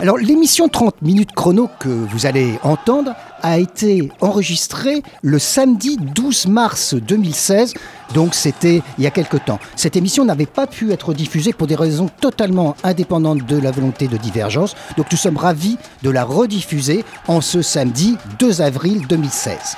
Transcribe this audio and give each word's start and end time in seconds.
Alors 0.00 0.16
l'émission 0.16 0.68
30 0.68 1.02
minutes 1.02 1.32
chrono 1.32 1.68
que 1.80 1.88
vous 1.88 2.24
allez 2.24 2.56
entendre 2.62 3.16
a 3.42 3.58
été 3.58 4.12
enregistrée 4.20 5.02
le 5.22 5.40
samedi 5.40 5.96
12 5.96 6.46
mars 6.46 6.94
2016, 6.94 7.74
donc 8.14 8.34
c'était 8.34 8.82
il 8.98 9.04
y 9.04 9.06
a 9.06 9.10
quelque 9.10 9.36
temps. 9.36 9.58
Cette 9.76 9.96
émission 9.96 10.24
n'avait 10.24 10.46
pas 10.46 10.66
pu 10.66 10.92
être 10.92 11.14
diffusée 11.14 11.52
pour 11.52 11.66
des 11.66 11.74
raisons 11.74 12.08
totalement 12.20 12.76
indépendantes 12.84 13.46
de 13.46 13.58
la 13.58 13.70
volonté 13.70 14.08
de 14.08 14.16
divergence, 14.16 14.74
donc 14.96 15.06
nous 15.10 15.18
sommes 15.18 15.36
ravis 15.36 15.78
de 16.02 16.10
la 16.10 16.24
rediffuser 16.24 17.04
en 17.26 17.40
ce 17.40 17.62
samedi 17.62 18.16
2 18.38 18.60
avril 18.60 19.06
2016. 19.08 19.76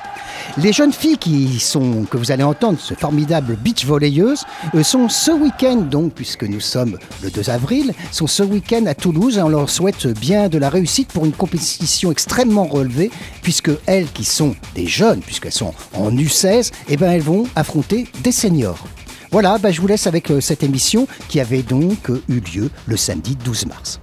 Les 0.58 0.72
jeunes 0.72 0.92
filles 0.92 1.18
qui 1.18 1.60
sont, 1.60 2.04
que 2.10 2.16
vous 2.16 2.32
allez 2.32 2.42
entendre, 2.42 2.78
ce 2.80 2.94
formidable 2.94 3.56
beach 3.56 3.84
volleyeuses, 3.84 4.44
euh, 4.74 4.82
sont 4.82 5.08
ce 5.08 5.30
week-end, 5.30 5.76
donc, 5.76 6.12
puisque 6.12 6.44
nous 6.44 6.60
sommes 6.60 6.98
le 7.22 7.30
2 7.30 7.50
avril, 7.50 7.92
sont 8.10 8.26
ce 8.26 8.42
week-end 8.42 8.86
à 8.86 8.94
Toulouse 8.94 9.38
et 9.38 9.42
on 9.42 9.48
leur 9.48 9.70
souhaite 9.70 10.06
bien 10.18 10.48
de 10.48 10.58
la 10.58 10.68
réussite 10.68 11.08
pour 11.12 11.24
une 11.24 11.32
compétition 11.32 12.10
extrêmement 12.10 12.64
relevée, 12.64 13.10
puisque 13.42 13.70
elles 13.86 14.10
qui 14.10 14.24
sont 14.24 14.54
des 14.74 14.86
jeunes, 14.86 15.20
puisqu'elles 15.20 15.52
sont 15.52 15.74
en 15.94 16.10
U16, 16.10 16.72
eh 16.88 16.96
ben, 16.96 17.12
elles 17.12 17.22
vont 17.22 17.44
affronter 17.54 18.06
des 18.20 18.32
seniors. 18.32 18.84
Voilà, 19.30 19.58
bah, 19.58 19.70
je 19.70 19.80
vous 19.80 19.86
laisse 19.86 20.06
avec 20.06 20.30
euh, 20.30 20.40
cette 20.40 20.62
émission 20.62 21.06
qui 21.28 21.40
avait 21.40 21.62
donc 21.62 22.10
euh, 22.10 22.22
eu 22.28 22.40
lieu 22.40 22.70
le 22.86 22.96
samedi 22.96 23.36
12 23.36 23.66
mars. 23.66 24.00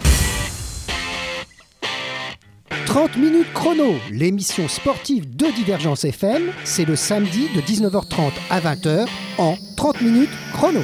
30 2.85 3.17
minutes 3.17 3.53
chrono, 3.53 3.95
l'émission 4.11 4.67
sportive 4.67 5.35
de 5.35 5.47
Divergence 5.53 6.05
FM, 6.05 6.51
c'est 6.63 6.85
le 6.85 6.95
samedi 6.95 7.47
de 7.53 7.61
19h30 7.61 8.31
à 8.49 8.59
20h 8.59 9.07
en 9.37 9.55
30 9.75 10.01
minutes 10.01 10.31
chrono. 10.53 10.81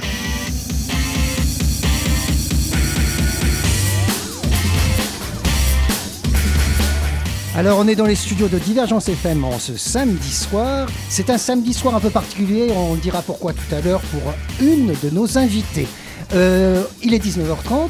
Alors 7.55 7.77
on 7.77 7.87
est 7.87 7.95
dans 7.95 8.07
les 8.07 8.15
studios 8.15 8.47
de 8.47 8.57
Divergence 8.57 9.09
FM 9.09 9.43
en 9.43 9.59
ce 9.59 9.77
samedi 9.77 10.31
soir. 10.31 10.87
C'est 11.07 11.29
un 11.29 11.37
samedi 11.37 11.71
soir 11.71 11.93
un 11.93 11.99
peu 11.99 12.09
particulier, 12.09 12.71
on 12.75 12.95
dira 12.95 13.21
pourquoi 13.21 13.53
tout 13.53 13.75
à 13.75 13.79
l'heure 13.79 14.01
pour 14.01 14.33
une 14.59 14.87
de 14.87 15.09
nos 15.11 15.37
invités. 15.37 15.87
Euh, 16.33 16.83
il 17.03 17.13
est 17.13 17.23
19h30. 17.23 17.89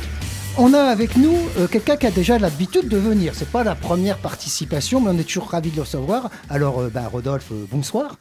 On 0.58 0.74
a 0.74 0.82
avec 0.82 1.16
nous 1.16 1.38
euh, 1.58 1.68
quelqu'un 1.68 1.96
qui 1.96 2.08
a 2.08 2.12
déjà 2.12 2.38
l'habitude 2.38 2.90
de 2.90 2.98
venir. 2.98 3.36
C'est 3.36 3.50
pas 3.50 3.64
la 3.64 3.74
première 3.74 4.18
participation, 4.18 5.00
mais 5.00 5.12
on 5.12 5.18
est 5.18 5.24
toujours 5.24 5.48
ravis 5.48 5.72
de 5.72 5.78
le 5.78 5.84
recevoir. 5.84 6.30
Alors, 6.50 6.80
euh, 6.80 6.90
ben, 6.94 7.08
Rodolphe, 7.08 7.54
euh, 7.54 7.66
bonsoir. 7.72 8.18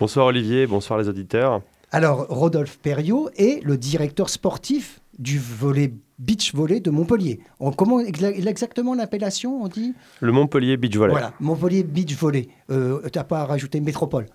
Bonsoir 0.00 0.26
Olivier, 0.26 0.66
bonsoir 0.66 0.98
les 0.98 1.10
auditeurs. 1.10 1.60
Alors, 1.92 2.26
Rodolphe 2.30 2.78
Perriot 2.78 3.28
est 3.36 3.62
le 3.62 3.76
directeur 3.76 4.30
sportif 4.30 5.00
du 5.18 5.38
volet 5.38 5.92
beach 6.18 6.54
volley 6.54 6.80
de 6.80 6.90
Montpellier. 6.90 7.40
On- 7.60 7.72
comment 7.72 8.00
exa- 8.00 8.34
exactement 8.48 8.94
l'appellation, 8.94 9.62
on 9.62 9.68
dit? 9.68 9.94
Le 10.20 10.32
Montpellier 10.32 10.76
Beach 10.76 10.96
Volley. 10.96 11.12
Voilà, 11.12 11.32
Montpellier 11.40 11.82
Beach 11.84 12.14
Volley. 12.16 12.48
Euh, 12.70 13.00
T'as 13.12 13.24
pas 13.24 13.44
rajouté 13.44 13.80
métropole 13.80 14.26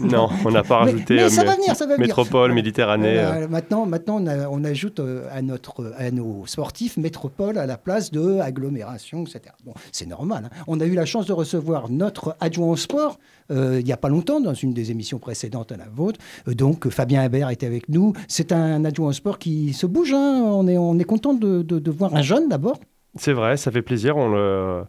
Non, 0.00 0.28
on 0.44 0.50
n'a 0.50 0.62
pas 0.62 0.78
rajouté 0.78 1.14
mais 1.16 1.28
ça 1.30 1.42
euh, 1.42 1.44
va 1.44 1.54
venir, 1.56 1.76
ça 1.76 1.86
va 1.86 1.96
métropole. 1.98 2.52
Méditerranée. 2.52 3.18
euh. 3.18 3.30
Voilà, 3.30 3.48
maintenant, 3.48 3.86
maintenant 3.86 4.16
on, 4.20 4.26
a- 4.26 4.48
on 4.48 4.64
ajoute 4.64 5.00
euh, 5.00 5.26
à, 5.32 5.42
notre, 5.42 5.92
à 5.98 6.10
nos 6.10 6.44
sportifs 6.46 6.96
métropole 6.96 7.58
à 7.58 7.66
la 7.66 7.76
place 7.78 8.10
de 8.10 8.38
agglomération, 8.40 9.22
etc. 9.22 9.40
Bon, 9.64 9.74
c'est 9.92 10.06
normal. 10.06 10.44
hein. 10.52 10.62
On 10.66 10.80
a 10.80 10.84
eu 10.86 10.94
la 10.94 11.04
chance 11.06 11.26
de 11.26 11.32
recevoir 11.32 11.88
notre 11.90 12.36
adjoint 12.40 12.68
au 12.68 12.76
sport 12.76 13.18
euh, 13.50 13.78
il 13.80 13.84
n'y 13.84 13.92
a 13.92 13.96
pas 13.96 14.08
longtemps, 14.08 14.40
dans 14.40 14.54
une 14.54 14.72
des 14.72 14.90
émissions 14.92 15.18
précédentes 15.18 15.72
à 15.72 15.76
la 15.76 15.86
vôtre. 15.92 16.18
Euh, 16.48 16.54
donc, 16.54 16.86
euh, 16.86 16.90
Fabien 16.90 17.22
Hébert 17.24 17.50
était 17.50 17.66
avec 17.66 17.88
nous. 17.88 18.12
C'est 18.28 18.52
un 18.52 18.84
adjoint 18.84 19.08
au 19.08 19.12
sport 19.12 19.38
qui 19.38 19.72
se 19.74 19.84
bouge. 19.86 20.12
hein. 20.14 20.40
On 20.44 20.66
est, 20.68 20.78
on 20.78 20.98
est 20.98 21.04
content 21.04 21.34
de, 21.34 21.60
de- 21.62 21.78
de 21.78 21.90
voir 21.90 22.14
un 22.14 22.22
jeune 22.22 22.48
d'abord. 22.48 22.78
C'est 23.18 23.32
vrai, 23.34 23.56
ça 23.58 23.70
fait 23.70 23.82
plaisir. 23.82 24.16
On 24.16 24.28
le- 24.30 24.84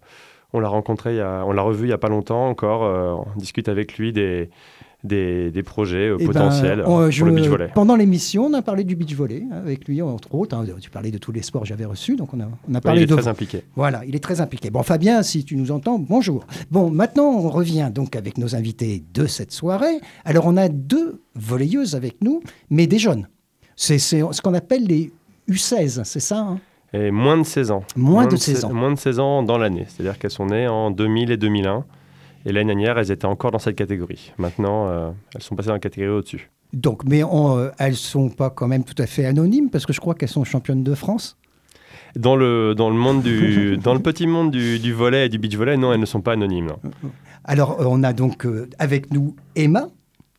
on 0.53 0.59
l'a 0.59 0.69
rencontré, 0.69 1.13
il 1.13 1.17
y 1.17 1.21
a- 1.21 1.43
on 1.45 1.51
l'a 1.51 1.61
revu 1.63 1.83
il 1.85 1.87
n'y 1.87 1.93
a 1.93 1.97
pas 1.97 2.09
longtemps 2.09 2.47
encore. 2.47 2.83
euh, 2.83 3.13
on 3.35 3.39
discute 3.39 3.67
avec 3.69 3.97
lui 3.97 4.13
des, 4.13 4.49
des, 5.03 5.51
des 5.51 5.63
projets 5.63 6.07
euh, 6.09 6.17
Eh 6.19 6.25
ben, 6.27 6.31
potentiels 6.33 6.81
on- 6.81 6.85
pour 6.99 7.11
je- 7.11 7.25
le 7.25 7.31
beach 7.31 7.47
volley. 7.47 7.69
Pendant 7.75 7.95
l'émission, 7.97 8.45
on 8.45 8.53
a 8.53 8.61
parlé 8.61 8.83
du 8.85 8.95
beach 8.95 9.13
volley 9.15 9.43
hein, 9.51 9.55
avec 9.57 9.85
lui, 9.87 10.01
entre 10.01 10.33
autres. 10.35 10.55
hein. 10.55 10.65
Tu 10.79 10.89
parlais 10.89 11.11
de 11.11 11.17
tous 11.17 11.31
les 11.33 11.41
sports 11.41 11.63
que 11.63 11.67
j'avais 11.67 11.83
reçus, 11.85 12.15
donc 12.15 12.33
on 12.33 12.39
a, 12.39 12.45
on 12.69 12.73
a 12.75 12.79
parlé 12.81 13.01
il 13.01 13.03
est 13.03 13.07
de 13.07 13.15
très 13.15 13.27
impliqué. 13.27 13.63
Voilà, 13.75 14.05
il 14.05 14.15
est 14.15 14.23
très 14.23 14.39
impliqué. 14.39 14.69
Bon, 14.69 14.81
Fabien, 14.83 15.21
si 15.23 15.43
tu 15.43 15.57
nous 15.57 15.71
entends, 15.71 15.99
bonjour. 15.99 16.45
Bon, 16.71 16.89
maintenant, 16.89 17.25
on 17.31 17.49
revient 17.49 17.91
donc 17.93 18.15
avec 18.15 18.37
nos 18.37 18.55
invités 18.55 19.03
de 19.13 19.25
cette 19.25 19.51
soirée. 19.51 19.99
Alors, 20.23 20.45
on 20.45 20.55
a 20.55 20.69
deux 20.69 21.21
volleyeuses 21.35 21.95
avec 21.95 22.21
nous, 22.23 22.41
mais 22.69 22.87
des 22.87 22.99
jeunes. 22.99 23.27
C'est 23.75 23.97
c'est 23.99 24.21
ce 24.31 24.41
qu'on 24.41 24.53
appelle 24.53 24.85
les 24.85 25.11
U16, 25.49 26.03
c'est 26.05 26.19
ça 26.21 26.37
hein? 26.39 26.59
Et 26.93 27.09
moins 27.11 27.37
de 27.37 27.43
16 27.43 27.71
ans. 27.71 27.83
Moins 27.95 28.27
de 28.27 28.35
se- 28.35 28.51
16 28.51 28.65
ans. 28.65 28.73
Moins 28.73 28.91
de 28.91 28.97
16 28.99 29.19
ans 29.19 29.43
dans 29.43 29.57
l'année. 29.57 29.85
C'est-à-dire 29.87 30.17
qu'elles 30.19 30.31
sont 30.31 30.45
nées 30.45 30.67
en 30.67 30.91
2000 30.91 31.31
et 31.31 31.37
2001. 31.37 31.85
Et 32.45 32.51
l'année 32.51 32.67
dernière, 32.73 32.97
elles 32.99 33.11
étaient 33.11 33.25
encore 33.25 33.51
dans 33.51 33.59
cette 33.59 33.75
catégorie. 33.75 34.31
Maintenant, 34.37 34.87
euh, 34.89 35.09
elles 35.33 35.41
sont 35.41 35.55
passées 35.55 35.67
dans 35.69 35.73
la 35.73 35.79
catégorie 35.79 36.17
au-dessus. 36.17 36.51
Donc, 36.73 37.03
mais 37.05 37.23
on, 37.23 37.57
euh, 37.57 37.69
elles 37.79 37.95
sont 37.95 38.29
pas 38.29 38.49
quand 38.49 38.67
même 38.67 38.83
tout 38.83 38.99
à 39.01 39.05
fait 39.07 39.25
anonymes, 39.25 39.69
parce 39.69 39.85
que 39.85 39.93
je 39.93 39.99
crois 40.01 40.13
qu'elles 40.13 40.27
sont 40.29 40.43
championnes 40.43 40.83
de 40.83 40.93
France. 40.95 41.37
Dans 42.15 42.35
le, 42.35 42.75
dans 42.75 42.89
le, 42.89 42.95
monde 42.95 43.23
du, 43.23 43.77
dans 43.83 43.93
le 43.93 43.99
petit 43.99 44.27
monde 44.27 44.51
du, 44.51 44.77
du 44.79 44.93
volley 44.93 45.25
et 45.25 45.29
du 45.29 45.37
beach 45.39 45.55
volley, 45.55 45.77
non, 45.77 45.93
elles 45.93 45.99
ne 45.99 46.05
sont 46.05 46.21
pas 46.21 46.33
anonymes. 46.33 46.67
non. 46.67 46.79
Alors, 47.45 47.79
euh, 47.81 47.85
on 47.87 48.03
a 48.03 48.13
donc 48.13 48.45
euh, 48.45 48.69
avec 48.79 49.11
nous 49.11 49.35
Emma. 49.55 49.87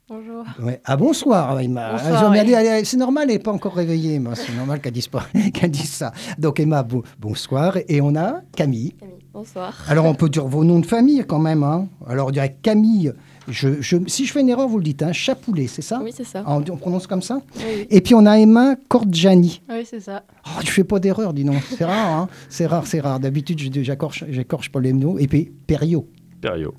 Bonjour. 0.07 0.45
Ouais. 0.63 0.83
Ah 0.85 0.97
bonsoir 0.99 1.59
Emma. 1.61 1.93
Bonsoir, 1.93 2.31
Ah, 2.35 2.43
oui. 2.45 2.85
c'est 2.85 2.99
normal, 2.99 3.25
elle 3.29 3.37
n'est 3.37 3.43
pas 3.43 3.53
encore 3.53 3.75
réveillée. 3.75 4.17
Emma. 4.17 4.35
C'est 4.35 4.55
normal 4.55 4.81
qu'elle 4.81 4.93
dise, 4.93 5.09
pas- 5.09 5.27
qu'elle 5.55 5.71
dise 5.71 5.89
ça. 5.91 6.13
Donc 6.39 6.61
Emma, 6.61 6.83
bon- 6.83 7.03
bonsoir. 7.19 7.79
Et 7.89 8.03
on 8.03 8.15
a 8.15 8.43
Camille. 8.55 8.93
Camille, 9.01 9.15
bonsoir. 9.33 9.75
Alors 9.89 10.05
on 10.05 10.15
peut 10.15 10.29
dire 10.29 10.47
vos 10.47 10.63
noms 10.63 10.81
de 10.81 10.85
famille 10.87 11.25
quand 11.27 11.39
même. 11.39 11.63
hein. 11.63 11.89
Alors 12.07 12.29
on 12.29 12.31
dirait 12.31 12.55
Camille. 12.61 13.15
Je, 13.49 13.81
je- 13.81 13.97
si 14.07 14.27
je 14.27 14.33
fais 14.33 14.41
une 14.43 14.51
erreur, 14.51 14.69
vous 14.69 14.77
le 14.77 14.85
dites. 14.85 15.03
Hein, 15.03 15.13
Chapoulet, 15.15 15.69
c'est 15.69 15.81
ça? 15.83 16.01
Oui, 16.05 16.13
c'est 16.15 16.25
ça. 16.25 16.43
Ah, 16.47 16.57
on, 16.59 16.65
on 16.71 16.77
prononce 16.77 17.07
comme 17.07 17.23
ça? 17.23 17.41
Oui, 17.57 17.63
oui. 17.77 17.87
Et 17.89 18.03
puis 18.03 18.15
on 18.15 18.27
a 18.27 18.39
Emma 18.39 18.77
Cordjani. 18.89 19.63
Oui, 19.71 19.87
c'est 19.89 20.01
ça. 20.01 20.23
Oh, 20.47 20.61
tu 20.63 20.71
fais 20.71 20.85
pas 20.85 20.99
d'erreur, 20.99 21.33
dis 21.33 21.45
donc. 21.45 21.63
C'est 21.79 21.85
rare, 21.87 22.21
hein 22.21 22.29
C'est 22.51 22.67
rare, 22.67 22.87
c'est 22.87 23.01
rare. 23.01 23.21
D'habitude, 23.21 23.59
je- 23.59 23.83
j'écorche 23.83 24.25
j'écorche 24.29 24.71
pas 24.71 24.81
les 24.81 24.93
noms. 24.93 25.17
Et 25.17 25.29
puis 25.29 25.51
Perriot. 25.67 26.07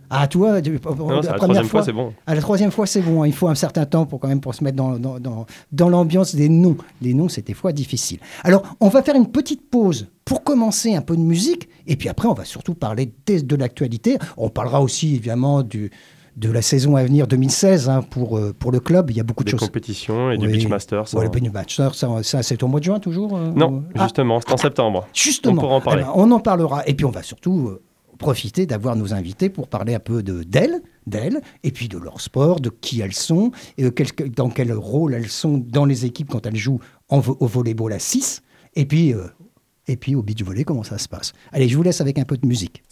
Ah, 0.09 0.27
toi, 0.27 0.61
tu- 0.61 0.71
Non, 0.71 1.21
c'est 1.21 1.27
la 1.29 1.33
première 1.33 1.37
troisième 1.37 1.65
fois, 1.65 1.83
c'est 1.83 1.91
bon. 1.93 2.13
à 2.27 2.35
la 2.35 2.41
troisième 2.41 2.71
fois, 2.71 2.85
c'est 2.85 3.01
bon. 3.01 3.23
hein. 3.23 3.27
Il 3.27 3.33
faut 3.33 3.47
un 3.47 3.55
certain 3.55 3.85
temps 3.85 4.05
pour 4.05 4.19
quand 4.19 4.27
même 4.27 4.41
pour 4.41 4.53
se 4.55 4.63
mettre 4.63 4.77
dans, 4.77 4.97
dans, 4.97 5.19
dans, 5.19 5.45
dans 5.71 5.89
l'ambiance 5.89 6.35
des 6.35 6.49
noms. 6.49 6.77
Les 7.01 7.13
noms, 7.13 7.29
c'est 7.29 7.45
des 7.45 7.53
fois 7.53 7.71
difficile. 7.71 8.19
Alors, 8.43 8.63
on 8.79 8.89
va 8.89 9.01
faire 9.01 9.15
une 9.15 9.27
petite 9.31 9.69
pause 9.69 10.07
pour 10.25 10.43
commencer 10.43 10.95
un 10.95 11.01
peu 11.01 11.15
de 11.15 11.21
musique. 11.21 11.67
Et 11.87 11.95
puis 11.95 12.09
après, 12.09 12.27
on 12.27 12.33
va 12.33 12.45
surtout 12.45 12.73
parler 12.75 13.11
des- 13.25 13.41
de 13.41 13.55
l'actualité. 13.55 14.17
On 14.37 14.49
parlera 14.49 14.81
aussi, 14.81 15.15
évidemment, 15.15 15.61
du, 15.63 15.91
de 16.35 16.51
la 16.51 16.61
saison 16.61 16.97
à 16.97 17.03
venir 17.05 17.27
2016 17.27 17.87
hein, 17.87 18.01
pour, 18.01 18.37
euh, 18.37 18.53
pour 18.57 18.71
le 18.73 18.81
club. 18.81 19.09
Il 19.09 19.15
y 19.15 19.21
a 19.21 19.23
beaucoup 19.23 19.43
de 19.45 19.51
Des 19.51 19.57
choses. 19.57 19.67
compétitions 19.67 20.31
et 20.31 20.37
du 20.37 20.47
Oui. 20.47 20.53
Beach 20.57 20.67
Masters. 20.67 21.13
Ouais, 21.13 21.21
hein. 21.21 21.23
le 21.23 21.29
Benny 21.29 21.47
Matchster, 21.49 21.87
ça, 21.93 22.09
ça, 22.23 22.43
c'est 22.43 22.61
au 22.61 22.67
mois 22.67 22.81
de 22.81 22.85
juin 22.85 22.99
toujours 22.99 23.37
euh, 23.37 23.51
Non, 23.55 23.69
ou- 23.71 23.83
Ah, 23.97 24.03
justement, 24.03 24.39
c'est 24.45 24.51
en 24.53 24.57
septembre. 24.57 25.07
Justement, 25.13 25.53
On 25.53 25.57
pourra 25.61 25.75
en 25.75 25.81
parler. 25.81 26.01
Eh 26.03 26.05
ben, 26.07 26.11
on 26.15 26.29
en 26.31 26.39
parlera. 26.41 26.85
Et 26.87 26.93
puis 26.93 27.05
on 27.05 27.11
va 27.11 27.23
surtout 27.23 27.69
euh, 27.69 27.81
profiter 28.17 28.65
d'avoir 28.65 28.95
nos 28.95 29.13
invités 29.13 29.49
pour 29.49 29.67
parler 29.67 29.93
un 29.95 29.99
peu 29.99 30.23
de 30.23 30.43
d'elles, 30.43 30.81
d'elles, 31.07 31.41
et 31.63 31.71
puis 31.71 31.87
de 31.87 31.97
leur 31.97 32.21
sport, 32.21 32.59
de 32.59 32.69
qui 32.69 33.01
elles 33.01 33.13
sont, 33.13 33.51
et 33.77 33.89
quel- 33.91 34.31
dans 34.31 34.49
quel 34.49 34.71
rôle 34.73 35.13
elles 35.13 35.29
sont 35.29 35.57
dans 35.57 35.85
les 35.85 36.05
équipes 36.05 36.29
quand 36.29 36.45
elles 36.45 36.55
jouent 36.55 36.79
en 37.09 37.19
au 37.19 37.47
volleyball 37.47 37.93
à 37.93 37.99
6, 37.99 38.41
et 38.75 38.85
puis, 38.85 39.13
euh, 39.13 39.27
et 39.87 39.97
puis 39.97 40.15
au 40.15 40.23
beach 40.23 40.41
volley, 40.43 40.63
comment 40.63 40.83
ça 40.83 40.97
se 40.97 41.07
passe? 41.07 41.33
Allez, 41.51 41.67
je 41.69 41.77
vous 41.77 41.83
laisse 41.83 42.01
avec 42.01 42.17
un 42.17 42.25
peu 42.25 42.37
de 42.37 42.47
musique. 42.47 42.83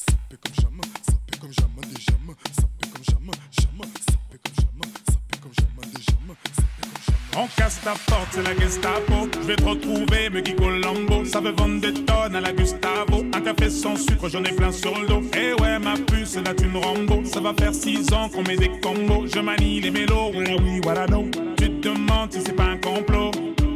On 7.36 7.48
casse 7.58 7.82
ta 7.84 7.94
porte, 8.08 8.28
c'est 8.32 8.44
la 8.44 8.56
Gestapo. 8.56 9.28
Je 9.42 9.48
vais 9.48 9.56
te 9.56 9.64
retrouver, 9.64 10.30
me 10.30 10.42
Colombo. 10.56 11.26
Ça 11.26 11.42
veut 11.42 11.52
vendre 11.52 11.82
des 11.82 11.94
tonnes 11.94 12.36
à 12.36 12.42
la 12.42 12.54
Gustavo. 12.54 13.24
Café 13.44 13.70
sans 13.70 13.98
sucre, 13.98 14.30
j'en 14.30 14.44
ai 14.44 14.54
plein 14.54 14.72
sur 14.72 14.98
le 14.98 15.06
dos. 15.06 15.22
Eh 15.36 15.62
ouais, 15.62 15.78
ma 15.78 15.96
puce, 15.96 16.36
là 16.38 16.54
tu 16.54 16.66
me 16.68 16.78
Rambo. 16.78 17.24
Ça 17.26 17.42
va 17.42 17.54
faire 17.54 17.74
six 17.74 18.12
ans 18.14 18.30
qu'on 18.30 18.44
met 18.44 18.56
des 18.56 18.72
combos. 18.80 19.26
Je 19.28 19.40
manie 19.40 19.82
les 19.82 19.92
mélos, 19.92 20.32
voilà 20.34 20.56
oui, 20.64 20.80
voilà 20.82 21.06
non. 21.08 21.30
Tu 21.58 21.70
te 21.70 21.90
demandes 21.90 22.32
si 22.32 22.40
c'est 22.46 22.56
pas 22.56 22.64
un 22.64 22.78
complot. 22.78 23.32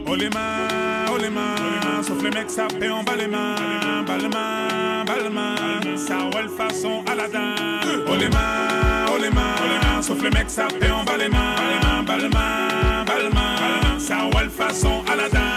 Oh 0.07 0.15
les 0.15 0.29
mains, 0.29 1.11
oh 1.13 1.17
les 1.21 1.29
mains. 1.29 2.01
Sauf 2.01 2.23
les 2.23 2.29
mecs, 2.29 2.49
fait 2.49 2.89
en 2.89 3.03
bas 3.03 3.15
les 3.17 3.27
mains. 3.27 3.55
Bas 4.07 4.17
les 4.17 4.29
mains, 4.29 5.03
bas 5.05 5.21
les 5.21 5.29
mains. 5.29 5.97
Ça 5.97 6.17
roule 6.31 6.49
façon 6.49 7.03
Aladdin. 7.11 7.55
Oh 8.07 8.15
les 8.17 8.29
mains, 8.29 9.05
oh 9.13 9.21
les 9.21 9.29
mains. 9.29 10.01
Sauf 10.01 10.23
les 10.23 10.29
mecs, 10.29 10.49
fait 10.49 10.91
en 10.91 11.03
bas 11.03 11.17
les 11.17 11.27
mains. 11.27 12.03
Bas 12.05 12.17
les 12.17 12.29
mains, 12.29 13.03
bas 13.05 13.19
les 13.21 13.29
mains. 13.35 13.99
Ça 13.99 14.21
roule 14.31 14.49
façon 14.49 15.03
Aladdin. 15.11 15.56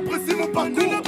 apprécie 0.00 0.36
mon 0.36 0.46
parcours. 0.46 1.02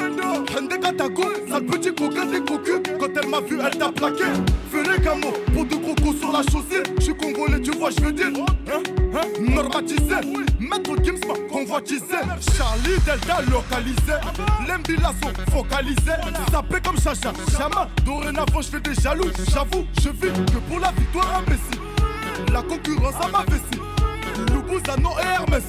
Hende 0.56 0.80
Katako, 0.80 1.22
sale 1.48 1.66
petit 1.66 1.94
coquin 1.94 2.26
des 2.26 2.40
cocu. 2.40 2.72
Quand 2.98 3.08
elle 3.20 3.28
m'a 3.28 3.40
vu, 3.40 3.58
elle 3.64 3.78
t'a 3.78 3.90
plaqué. 3.90 4.24
Ferez 4.70 5.00
camo, 5.02 5.32
pour 5.52 5.64
de 5.64 5.74
croco 5.76 6.16
sur 6.16 6.32
la 6.32 6.42
chaussée. 6.42 6.82
Je 6.98 7.04
suis 7.04 7.14
congolais, 7.14 7.60
tu 7.60 7.70
vois, 7.72 7.90
je 7.90 8.04
veux 8.04 8.12
dire. 8.12 8.28
Hein, 8.28 8.82
hein, 9.14 9.22
Normatisé, 9.40 10.16
maître 10.60 10.94
Gims 11.02 11.20
m'a 11.26 11.34
convoitisé. 11.50 12.18
Charlie 12.56 12.98
Delta 13.06 13.40
localisé. 13.50 14.18
L'embila 14.66 15.12
focalisé. 15.22 15.50
focalisés. 15.50 16.50
Sapé 16.50 16.80
comme 16.84 16.98
Chacha, 16.98 17.32
Chama. 17.56 17.88
Dorénavant, 18.04 18.60
je 18.60 18.68
fais 18.68 18.80
des 18.80 18.94
jaloux. 18.94 19.30
J'avoue, 19.50 19.86
je 20.02 20.08
vis 20.10 20.32
que 20.52 20.58
pour 20.68 20.80
la 20.80 20.92
victoire 20.92 21.38
imbécile. 21.38 22.52
La 22.52 22.62
concurrence 22.62 23.14
à 23.22 23.28
ma 23.28 23.44
vessie. 23.44 24.52
Loubouza, 24.52 24.96
non 24.96 25.12
et 25.18 25.34
Hermès. 25.34 25.64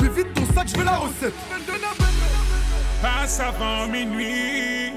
Lui 0.00 0.08
vite 0.08 0.32
ton 0.34 0.54
sac, 0.54 0.68
je 0.68 0.78
veux 0.78 0.84
la 0.84 0.96
recette. 0.96 1.34
Passe 3.04 3.38
avant 3.38 3.86
minuit. 3.86 4.94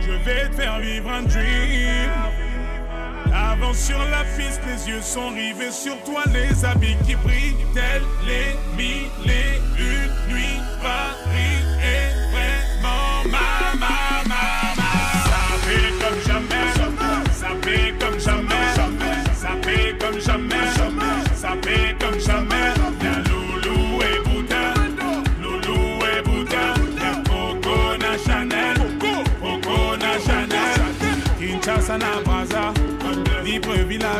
Je 0.00 0.12
vais 0.24 0.48
te 0.48 0.54
faire 0.54 0.78
vivre 0.78 1.10
un 1.10 1.22
dream. 1.22 2.08
Avant 3.34 3.74
sur 3.74 3.98
la 3.98 4.22
piste, 4.36 4.60
les 4.64 4.88
yeux 4.88 5.02
sont 5.02 5.30
rivés 5.30 5.72
sur 5.72 6.00
toi, 6.04 6.22
les 6.32 6.64
habits 6.64 6.94
qui 7.04 7.16
brillent, 7.16 7.66
tels 7.74 8.04
les 8.28 8.54
mille 8.76 9.10
et 9.26 9.58
une 9.76 10.32
nuits. 10.32 10.60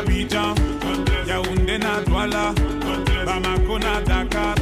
Abidjan, 0.01 0.55
Yaoundé 1.27 1.77
na 1.77 2.01
Douala, 2.01 2.53
Bamako 3.25 3.77
na 3.79 4.01
Dakar, 4.01 4.55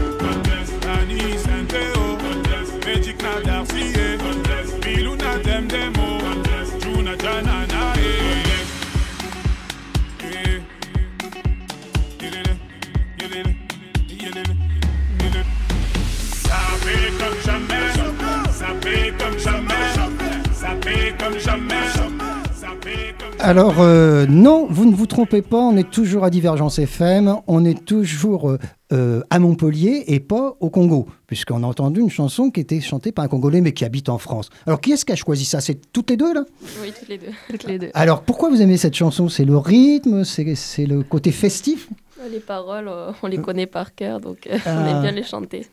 Alors 23.49 23.77
euh, 23.79 24.27
non, 24.27 24.67
vous 24.69 24.85
ne 24.85 24.93
vous 24.93 25.07
trompez 25.07 25.41
pas, 25.41 25.57
on 25.57 25.75
est 25.75 25.89
toujours 25.89 26.23
à 26.23 26.29
Divergence 26.29 26.77
FM, 26.77 27.37
on 27.47 27.65
est 27.65 27.83
toujours 27.83 28.51
euh, 28.51 28.59
euh, 28.93 29.21
à 29.31 29.39
Montpellier 29.39 30.03
et 30.05 30.19
pas 30.19 30.55
au 30.59 30.69
Congo, 30.69 31.07
puisqu'on 31.25 31.63
a 31.63 31.65
entendu 31.65 31.99
une 31.99 32.11
chanson 32.11 32.51
qui 32.51 32.59
était 32.59 32.79
chantée 32.79 33.11
par 33.11 33.25
un 33.25 33.27
Congolais 33.27 33.61
mais 33.61 33.71
qui 33.71 33.85
habite 33.85 34.09
en 34.09 34.19
France. 34.19 34.51
Alors 34.67 34.79
qui 34.79 34.91
est-ce 34.91 35.03
qui 35.03 35.13
a 35.13 35.15
choisi 35.15 35.45
ça? 35.45 35.61
C'est 35.61 35.91
toutes 35.91 36.11
les 36.11 36.17
deux 36.17 36.31
là? 36.31 36.43
Oui, 36.83 36.93
toutes 36.97 37.09
les 37.09 37.17
deux. 37.17 37.31
Toutes 37.49 37.63
les 37.63 37.79
deux. 37.79 37.89
Alors 37.95 38.21
pourquoi 38.21 38.49
vous 38.51 38.61
aimez 38.61 38.77
cette 38.77 38.93
chanson? 38.95 39.29
C'est 39.29 39.45
le 39.45 39.57
rythme, 39.57 40.23
c'est 40.25 40.53
c'est 40.53 40.85
le 40.85 41.01
côté 41.01 41.31
festif? 41.31 41.89
Les 42.31 42.39
paroles, 42.41 42.91
on 43.23 43.27
les 43.27 43.39
connaît 43.39 43.65
par 43.65 43.95
cœur, 43.95 44.19
donc 44.19 44.45
euh, 44.45 44.59
Ah. 44.65 44.75
on 44.77 44.87
aime 44.87 45.01
bien 45.01 45.11
les 45.11 45.23
chanter. 45.23 45.65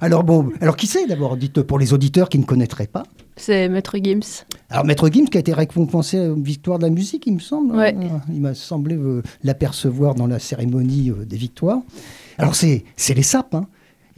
Alors 0.00 0.24
bon, 0.24 0.50
alors 0.60 0.76
qui 0.76 0.86
c'est 0.86 1.06
d'abord 1.06 1.36
Dites 1.36 1.62
pour 1.62 1.78
les 1.78 1.92
auditeurs 1.92 2.28
qui 2.28 2.38
ne 2.38 2.44
connaîtraient 2.44 2.86
pas? 2.86 3.02
C'est 3.36 3.68
Maître 3.68 3.96
Gims. 4.02 4.44
Alors 4.70 4.84
Maître 4.84 5.08
Gims 5.10 5.26
qui 5.30 5.36
a 5.38 5.40
été 5.40 5.52
récompensé 5.52 6.18
à 6.18 6.24
une 6.26 6.42
victoire 6.42 6.78
de 6.78 6.84
la 6.84 6.90
musique, 6.90 7.24
il 7.26 7.34
me 7.34 7.40
semble. 7.40 7.74
Ouais. 7.76 7.94
hein. 7.98 8.20
Il 8.32 8.40
m'a 8.40 8.54
semblé 8.54 8.96
euh, 8.96 9.22
l'apercevoir 9.42 10.14
dans 10.14 10.26
la 10.26 10.38
cérémonie 10.38 11.10
euh, 11.10 11.24
des 11.24 11.36
victoires. 11.36 11.80
Alors 12.38 12.54
c'est 12.54 12.84
c'est 12.96 13.14
les 13.14 13.22
sapes. 13.22 13.54
hein. 13.54 13.66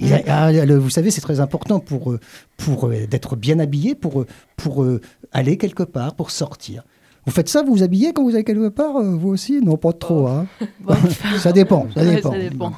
Il 0.01 0.13
a- 0.13 0.23
ah, 0.27 0.51
le- 0.53 0.77
vous 0.77 0.91
savez, 0.91 1.13
c'est 1.13 1.21
très 1.21 1.39
important 1.39 1.79
pour, 1.79 2.11
euh, 2.11 2.19
pour 2.57 2.89
euh, 2.89 3.07
d'être 3.07 3.37
bien 3.37 3.61
habillé, 3.61 3.95
pour, 3.95 4.23
euh, 4.23 4.27
pour 4.57 4.83
euh, 4.83 5.01
aller 5.31 5.57
quelque 5.57 5.85
part, 5.85 6.15
pour 6.17 6.33
sortir. 6.33 6.83
Vous 7.27 7.33
faites 7.33 7.49
ça, 7.49 7.63
vous 7.63 7.73
vous 7.73 7.83
habillez 7.83 8.13
quand 8.13 8.23
vous 8.23 8.35
allez 8.35 8.45
quelque 8.45 8.69
part, 8.69 8.97
euh, 8.97 9.15
vous 9.17 9.31
aussi? 9.31 9.61
Non, 9.63 9.77
pas 9.77 9.93
trop. 9.93 10.27
Hein. 10.27 10.47
Bon, 10.81 10.95
ça 11.39 11.53
dépend. 11.53 11.87
Ça 11.95 12.03
Ouais, 12.03 12.17
dépend. 12.17 12.33
ça 12.33 12.39
dépend. 12.39 12.73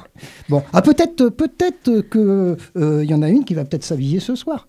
Bon, 0.49 0.63
ah, 0.73 0.81
peut-être 0.81 1.29
peut-être 1.29 2.01
que 2.01 2.55
euh, 2.77 3.03
il 3.03 3.09
y 3.09 3.13
en 3.13 3.21
a 3.21 3.29
une 3.29 3.43
qui 3.43 3.53
va 3.53 3.65
peut-être 3.65 3.83
s'habiller 3.83 4.19
ce 4.19 4.35
soir. 4.35 4.67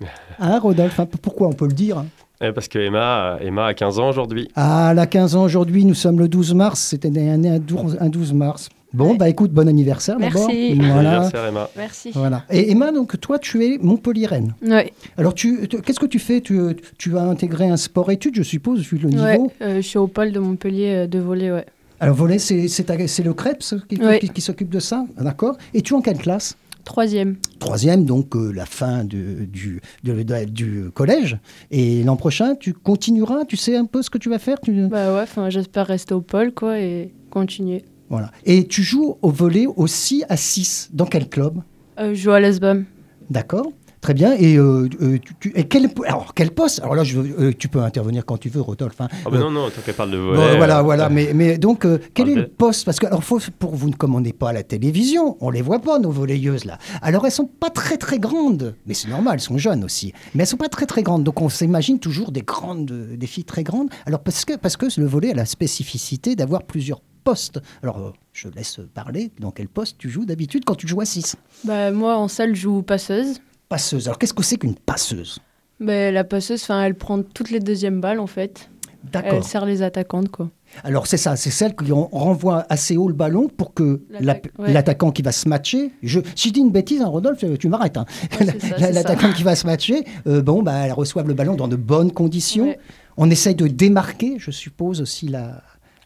Hein, 0.38 0.58
Rodolphe? 0.58 0.98
Hein, 0.98 1.06
Pourquoi 1.20 1.48
on 1.48 1.52
peut 1.52 1.66
le 1.66 1.74
dire 1.74 1.98
hein? 1.98 2.06
Eh, 2.42 2.52
parce 2.52 2.68
que 2.68 2.78
Emma, 2.78 3.36
Emma 3.42 3.66
a 3.66 3.74
15 3.74 3.98
ans 3.98 4.08
aujourd'hui. 4.08 4.48
Ah, 4.56 4.88
elle 4.92 4.98
a 4.98 5.06
15 5.06 5.36
ans 5.36 5.42
aujourd'hui, 5.42 5.84
nous 5.84 5.92
sommes 5.94 6.18
le 6.18 6.26
12 6.26 6.54
mars, 6.54 6.80
c'était 6.80 7.08
un 7.18 7.58
12, 7.58 7.98
un 8.00 8.08
12 8.08 8.32
mars. 8.32 8.70
Bon, 8.92 9.12
Ouais. 9.12 9.16
bah 9.18 9.28
écoute, 9.28 9.52
bon 9.52 9.68
anniversaire 9.68 10.18
d'abord. 10.18 10.48
Merci. 10.48 10.74
Bon 10.74 10.84
Voilà. 10.92 11.10
anniversaire, 11.12 11.46
Emma. 11.46 11.70
Merci. 11.76 12.10
voilà. 12.14 12.44
Et 12.50 12.72
Emma, 12.72 12.90
donc 12.90 13.20
toi, 13.20 13.38
tu 13.38 13.64
es 13.64 13.78
Montpellier-Rennes. 13.78 14.54
Ouais, 14.66 14.92
Alors, 15.16 15.32
tu, 15.34 15.68
tu- 15.68 15.80
qu'est-ce 15.80 16.00
que 16.00 16.06
tu 16.06 16.18
fais? 16.18 16.40
Tu, 16.40 16.58
tu 16.98 17.16
as 17.16 17.22
intégré 17.22 17.68
un 17.68 17.76
sport-études, 17.76 18.34
je 18.34 18.42
suppose, 18.42 18.80
vu 18.80 18.98
le 18.98 19.10
niveau? 19.10 19.22
ouais. 19.22 19.38
euh, 19.62 19.76
je 19.76 19.80
suis 19.86 19.98
au 19.98 20.08
pôle 20.08 20.32
de 20.32 20.40
Montpellier 20.40 21.04
euh, 21.04 21.06
de 21.06 21.18
volley, 21.20 21.52
ouais. 21.52 21.66
Alors, 22.00 22.16
volet, 22.16 22.38
c'est, 22.38 22.66
c'est, 22.66 22.84
le 23.22 23.32
Krebs 23.34 23.58
qui, 23.88 23.96
Ouais. 24.02 24.18
qui- 24.18 24.30
qui 24.30 24.40
s'occupe 24.40 24.70
de 24.70 24.80
ça, 24.80 25.04
d'accord 25.20 25.56
Et 25.74 25.82
tu 25.82 25.92
es 25.92 25.96
en 25.96 26.00
quelle 26.00 26.18
classe? 26.18 26.56
Troisième. 26.82 27.36
Troisième, 27.60 28.04
donc 28.06 28.34
euh, 28.34 28.50
la 28.52 28.64
fin 28.66 29.04
de- 29.04 29.44
du, 29.44 29.80
de- 30.02 30.22
de- 30.22 30.44
du 30.46 30.84
collège. 30.94 31.36
Et 31.70 32.02
l'an 32.02 32.16
prochain, 32.16 32.54
tu 32.56 32.72
continueras, 32.72 33.44
tu 33.44 33.56
sais 33.56 33.76
un 33.76 33.84
peu 33.84 34.02
ce 34.02 34.08
que 34.10 34.16
tu 34.18 34.30
vas 34.30 34.38
faire? 34.38 34.58
Tu- 34.60 34.88
Bah 34.88 35.14
ouais, 35.14 35.20
enfin, 35.22 35.50
j'espère 35.50 35.86
rester 35.86 36.14
au 36.14 36.22
pôle, 36.22 36.52
quoi, 36.52 36.80
et 36.80 37.12
continuer. 37.30 37.84
Voilà. 38.10 38.30
Et 38.44 38.66
tu 38.66 38.82
joues 38.82 39.16
au 39.22 39.30
volet 39.30 39.66
aussi 39.76 40.24
à 40.28 40.36
6. 40.36 40.90
Dans 40.92 41.06
quel 41.06 41.28
club 41.28 41.60
Euh, 41.98 42.10
je 42.14 42.20
joue 42.22 42.32
à 42.32 42.40
l'ESBAM. 42.40 42.84
D'accord 43.30 43.66
Très 44.00 44.14
bien. 44.14 44.32
Et, 44.38 44.56
euh, 44.56 44.88
euh, 45.02 45.18
tu, 45.22 45.34
tu- 45.38 45.52
et 45.54 45.64
quel, 45.64 45.90
alors, 46.06 46.32
quel 46.34 46.52
poste? 46.52 46.80
Alors 46.80 46.94
là, 46.94 47.04
je 47.04 47.18
euh, 47.20 47.52
tu 47.52 47.68
peux 47.68 47.82
intervenir 47.82 48.24
quand 48.24 48.38
tu 48.38 48.48
veux, 48.48 48.62
Rodolphe. 48.62 48.98
hein. 49.02 49.08
Ah, 49.26 49.28
Euh, 49.30 49.38
non, 49.38 49.50
non, 49.50 49.68
tant 49.68 49.82
qu'elle 49.84 49.94
parle 49.94 50.10
de 50.12 50.16
bon, 50.16 50.34
volet. 50.36 50.56
voilà, 50.56 50.78
euh, 50.78 50.82
voilà. 50.82 51.10
Mais, 51.10 51.32
mais 51.34 51.58
donc, 51.58 51.84
euh, 51.84 51.98
quel 52.14 52.30
est 52.30 52.34
le 52.34 52.48
poste? 52.48 52.86
Parce 52.86 52.98
que, 52.98 53.04
alors, 53.06 53.22
faut, 53.22 53.38
pour 53.58 53.74
vous, 53.76 53.90
on 54.02 54.20
n'est 54.22 54.32
pas 54.32 54.48
à 54.48 54.52
la 54.54 54.62
télévision, 54.62 55.36
on 55.42 55.50
les 55.50 55.60
voit 55.60 55.80
pas, 55.80 55.98
nos 55.98 56.10
volleyeuses, 56.10 56.64
là. 56.64 56.78
Alors, 57.02 57.26
elles 57.26 57.30
sont 57.32 57.44
pas 57.44 57.68
très, 57.68 57.98
très 57.98 58.18
grandes. 58.18 58.74
Mais 58.86 58.94
c'est 58.94 59.08
normal, 59.08 59.34
elles 59.34 59.40
sont 59.40 59.58
jeunes 59.58 59.84
aussi. 59.84 60.14
Mais 60.34 60.44
elles 60.44 60.48
sont 60.48 60.56
pas 60.56 60.70
très, 60.70 60.86
très 60.86 61.02
grandes. 61.02 61.22
Donc, 61.22 61.38
on 61.42 61.50
s'imagine 61.50 61.98
toujours 61.98 62.32
des 62.32 62.40
grandes, 62.42 62.90
des 63.16 63.26
filles 63.26 63.44
très 63.44 63.64
grandes. 63.64 63.90
Alors, 64.06 64.20
parce 64.20 64.46
que, 64.46 64.56
parce 64.56 64.78
que 64.78 64.86
le 64.98 65.06
volet 65.06 65.32
a 65.32 65.34
la 65.34 65.44
spécificité 65.44 66.36
d'avoir 66.36 66.62
plusieurs 66.62 67.02
postes. 67.20 67.60
Alors, 67.82 67.98
euh, 67.98 68.10
je 68.32 68.48
laisse 68.48 68.80
parler. 68.94 69.30
Dans 69.38 69.50
quel 69.50 69.68
poste 69.68 69.96
tu 69.98 70.08
joues 70.10 70.24
d'habitude 70.24 70.64
quand 70.64 70.74
tu 70.74 70.88
joues 70.88 71.00
à 71.00 71.04
6 71.04 71.36
Bah, 71.64 71.90
moi, 71.92 72.16
en 72.16 72.28
salle, 72.28 72.54
je 72.54 72.62
joue 72.62 72.82
passeuse. 72.82 73.40
Passeuse. 73.68 74.06
Alors, 74.08 74.18
qu'est-ce 74.18 74.34
que 74.34 74.42
c'est 74.42 74.56
qu'une 74.56 74.74
passeuse? 74.74 75.38
Bah, 75.78 76.10
la 76.10 76.24
passeuse, 76.24 76.66
elle 76.70 76.94
prend 76.94 77.22
toutes 77.22 77.50
les 77.50 77.60
deuxièmes 77.60 78.00
balles, 78.00 78.20
en 78.20 78.26
fait. 78.26 78.68
D'accord. 79.12 79.34
Elle 79.34 79.44
sert 79.44 79.64
les 79.64 79.80
attaquantes, 79.82 80.28
quoi. 80.28 80.50
Alors 80.84 81.08
c'est 81.08 81.16
ça, 81.16 81.34
c'est 81.34 81.50
celle 81.50 81.74
qui 81.74 81.90
en- 81.90 82.06
renvoie 82.12 82.64
assez 82.68 82.96
haut 82.96 83.08
le 83.08 83.14
ballon 83.14 83.48
pour 83.48 83.74
que 83.74 84.02
ouais. 84.20 84.72
l'attaquant 84.72 85.10
qui 85.10 85.22
va 85.22 85.32
se 85.32 85.48
matcher. 85.48 85.90
Je, 86.02 86.20
si 86.36 86.48
je 86.50 86.52
dis 86.52 86.60
une 86.60 86.70
bêtise, 86.70 87.00
hein, 87.00 87.06
Rodolphe, 87.08 87.42
tu 87.58 87.68
m'arrêtes. 87.68 87.96
hein. 87.96 88.04
Ouais, 88.40 88.46
L'attaquant 88.92 89.32
qui 89.32 89.42
va 89.42 89.56
se 89.56 89.66
matcher, 89.66 90.04
euh, 90.28 90.42
bon, 90.42 90.62
bah, 90.62 90.74
elle 90.84 90.92
reçoive 90.92 91.26
le 91.26 91.34
ballon 91.34 91.56
dans 91.56 91.66
de 91.66 91.74
bonnes 91.74 92.12
conditions. 92.12 92.66
Ouais. 92.66 92.78
On 93.16 93.28
essaye 93.30 93.56
de 93.56 93.66
démarquer, 93.66 94.36
je 94.38 94.52
suppose 94.52 95.00
aussi 95.00 95.26
la- 95.26 95.60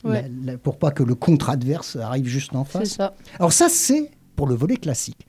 Ouais. 0.05 0.31
la- 0.45 0.59
pour 0.59 0.79
pas 0.79 0.91
que 0.91 1.03
le 1.03 1.15
contre 1.15 1.51
adverse 1.51 1.97
arrive 1.97 2.27
juste 2.27 2.55
en 2.55 2.65
C'est 2.65 2.79
face. 2.79 2.89
ça. 2.91 3.15
Alors 3.39 3.53
ça, 3.53 3.69
c'est 3.69 4.11
pour 4.37 4.47
le 4.47 4.55
volet 4.55 4.77
classique. 4.77 5.27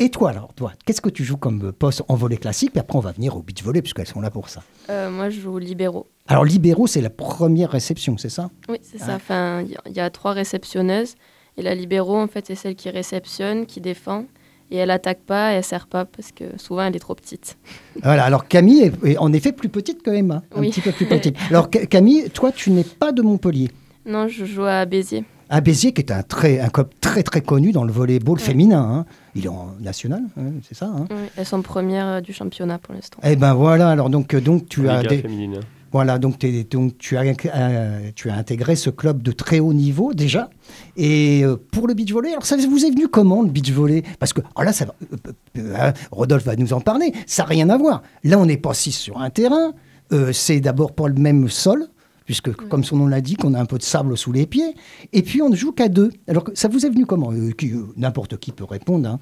Et 0.00 0.10
toi 0.10 0.30
alors, 0.30 0.54
toi, 0.54 0.72
qu'est-ce 0.86 1.00
que 1.00 1.08
tu 1.08 1.24
joues 1.24 1.36
comme 1.36 1.72
poste 1.72 2.02
en 2.06 2.14
volet 2.14 2.36
classique? 2.36 2.70
Puis 2.70 2.78
après, 2.80 2.96
on 2.96 3.00
va 3.00 3.10
venir 3.10 3.36
au 3.36 3.42
beach 3.42 3.62
volley 3.64 3.82
puisqu'elles 3.82 4.06
sont 4.06 4.20
là 4.20 4.30
pour 4.30 4.48
ça. 4.48 4.62
Euh, 4.90 5.10
moi, 5.10 5.28
je 5.28 5.40
joue 5.40 5.58
libéraux. 5.58 6.06
Alors 6.28 6.44
libéraux, 6.44 6.86
c'est 6.86 7.00
la 7.00 7.10
première 7.10 7.70
réception, 7.70 8.16
c'est 8.16 8.28
ça? 8.28 8.50
Oui, 8.68 8.78
c'est 8.82 8.98
Ah. 9.02 9.06
ça. 9.06 9.14
Enfin, 9.16 9.62
il 9.62 9.72
y 9.72 9.74
a- 9.74 9.82
il 9.86 9.96
y, 9.96 10.00
a 10.00 10.08
trois 10.10 10.32
réceptionneuses. 10.32 11.14
Et 11.56 11.62
la 11.62 11.74
libéraux, 11.74 12.16
en 12.18 12.28
fait, 12.28 12.46
c'est 12.46 12.54
celle 12.54 12.76
qui 12.76 12.88
réceptionne, 12.90 13.66
qui 13.66 13.80
défend. 13.80 14.26
Et 14.70 14.76
elle 14.76 14.90
attaque 14.92 15.22
pas, 15.22 15.52
et 15.54 15.56
elle 15.56 15.64
sert 15.64 15.86
pas, 15.88 16.04
parce 16.04 16.30
que 16.30 16.44
souvent, 16.58 16.82
elle 16.82 16.94
est 16.94 16.98
trop 17.00 17.14
petite. 17.16 17.56
Voilà, 18.04 18.22
alors 18.24 18.46
Camille 18.46 18.82
est, 18.82 19.04
est 19.04 19.16
en 19.18 19.32
effet 19.32 19.50
plus 19.50 19.68
petite 19.70 20.02
que 20.02 20.10
Emma, 20.12 20.42
un 20.54 20.60
Oui. 20.60 20.70
petit 20.70 20.82
peu 20.82 20.92
plus 20.92 21.06
petite. 21.06 21.34
Alors 21.50 21.68
Ca- 21.72 21.86
Camille, 21.86 22.30
toi, 22.30 22.52
tu 22.52 22.70
n'es 22.70 22.84
pas 22.84 23.10
de 23.10 23.22
Montpellier. 23.22 23.70
Non, 24.06 24.28
je 24.28 24.44
joue 24.44 24.64
à 24.64 24.84
Béziers. 24.84 25.24
À 25.50 25.60
Béziers, 25.60 25.92
qui 25.92 26.02
est 26.02 26.10
un, 26.12 26.22
très, 26.22 26.60
un 26.60 26.68
club 26.68 26.88
très 27.00 27.22
très 27.22 27.40
connu 27.40 27.72
dans 27.72 27.84
le 27.84 27.92
volleyball 27.92 28.36
Ouais. 28.38 28.42
féminin. 28.44 28.80
hein. 28.80 29.06
Il 29.34 29.46
est 29.46 29.48
en 29.48 29.74
national, 29.80 30.22
hein, 30.38 30.50
c'est 30.66 30.76
ça 30.76 30.86
hein 30.86 31.06
Oui, 31.10 31.16
elles 31.36 31.46
sont 31.46 31.62
premières 31.62 32.06
euh, 32.06 32.20
du 32.20 32.32
championnat 32.32 32.78
pour 32.78 32.94
l'instant. 32.94 33.18
Eh 33.22 33.36
ben 33.36 33.54
voilà, 33.54 33.88
alors 33.90 34.10
donc, 34.10 34.34
euh, 34.34 34.40
donc 34.40 34.68
tu 34.68 34.88
as 34.90 35.02
des, 35.02 35.18
féminine. 35.18 35.60
voilà, 35.92 36.18
donc, 36.18 36.38
t'es- 36.38 36.64
donc 36.64 36.98
tu 36.98 37.16
as 37.16 37.22
euh, 37.54 38.10
tu 38.14 38.28
as 38.30 38.34
intégré 38.34 38.76
ce 38.76 38.90
club 38.90 39.22
de 39.22 39.32
très 39.32 39.58
haut 39.58 39.72
niveau 39.72 40.12
déjà. 40.12 40.50
Et 40.96 41.44
euh, 41.44 41.56
pour 41.56 41.86
le 41.88 41.94
beach 41.94 42.12
volley, 42.12 42.30
alors 42.32 42.44
ça 42.44 42.56
vous 42.56 42.84
est 42.84 42.90
venu 42.90 43.08
comment 43.08 43.42
le 43.42 43.48
beach 43.48 43.70
volley? 43.70 44.02
Parce 44.18 44.32
que 44.34 44.40
alors 44.54 44.64
là, 44.64 44.72
ça 44.74 44.84
va, 44.84 44.94
euh, 45.12 45.16
euh, 45.58 45.74
hein, 45.78 45.92
Rodolphe 46.10 46.44
va 46.44 46.56
nous 46.56 46.72
en 46.74 46.80
parler. 46.80 47.12
Ça 47.26 47.44
n'a 47.44 47.48
rien 47.48 47.68
à 47.70 47.78
voir. 47.78 48.02
Là, 48.24 48.38
on 48.38 48.44
n'est 48.46 48.56
pas 48.58 48.70
assis 48.72 48.92
sur 48.92 49.18
un 49.20 49.30
terrain. 49.30 49.72
euh, 50.12 50.32
c'est 50.32 50.60
d'abord 50.60 50.92
pas 50.92 51.06
le 51.08 51.14
même 51.14 51.48
sol, 51.48 51.86
puisque 52.28 52.52
comme 52.52 52.84
son 52.84 52.96
nom 52.98 53.06
l'indique, 53.06 53.42
on 53.42 53.54
a 53.54 53.58
un 53.58 53.64
peu 53.64 53.78
de 53.78 53.82
sable 53.82 54.14
sous 54.18 54.32
les 54.32 54.44
pieds. 54.46 54.74
Et 55.14 55.22
puis 55.22 55.40
on 55.40 55.48
ne 55.48 55.56
joue 55.56 55.72
qu'à 55.72 55.88
deux. 55.88 56.10
Alors 56.28 56.44
que- 56.44 56.54
ça 56.54 56.68
vous 56.68 56.84
est 56.84 56.90
venu 56.90 57.06
comment 57.06 57.32
Euh, 57.32 57.52
euh, 57.62 57.86
N'importe 57.96 58.36
qui 58.36 58.52
peut 58.52 58.64
répondre. 58.64 59.08
hein. 59.08 59.18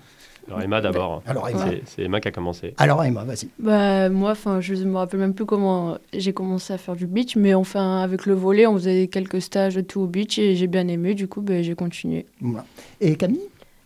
Alors 0.48 0.60
Emma 0.60 0.80
d'abord. 0.80 1.22
Alors 1.25 1.48
Emma. 1.48 1.66
C'est- 1.86 2.02
Emma 2.02 2.20
qui 2.20 2.26
a 2.26 2.32
commencé. 2.32 2.75
Alors 2.78 3.04
Emma, 3.04 3.22
vas-y. 3.22 3.46
Bah 3.60 4.08
moi, 4.08 4.32
enfin, 4.32 4.60
je 4.60 4.75
me 4.75 4.96
rappelle 4.96 5.20
même 5.20 5.34
plus 5.34 5.46
comment 5.46 5.98
j'ai 6.12 6.32
commencé 6.32 6.72
à 6.72 6.78
faire 6.78 6.96
du 6.96 7.06
beach, 7.06 7.36
mais 7.36 7.54
enfin 7.54 8.02
avec 8.02 8.26
le 8.26 8.34
volet, 8.34 8.66
on 8.66 8.75
faisait 8.75 9.06
quelques 9.06 9.40
stages 9.40 9.76
de 9.76 9.82
tout 9.82 10.00
au 10.00 10.06
beach 10.08 10.36
et 10.40 10.56
j'ai 10.56 10.66
bien 10.66 10.88
aimé. 10.88 11.14
Du 11.14 11.28
coup, 11.28 11.42
bah, 11.42 11.62
j'ai 11.62 11.76
continué. 11.76 12.26
Et 13.00 13.14
Camille? 13.14 13.38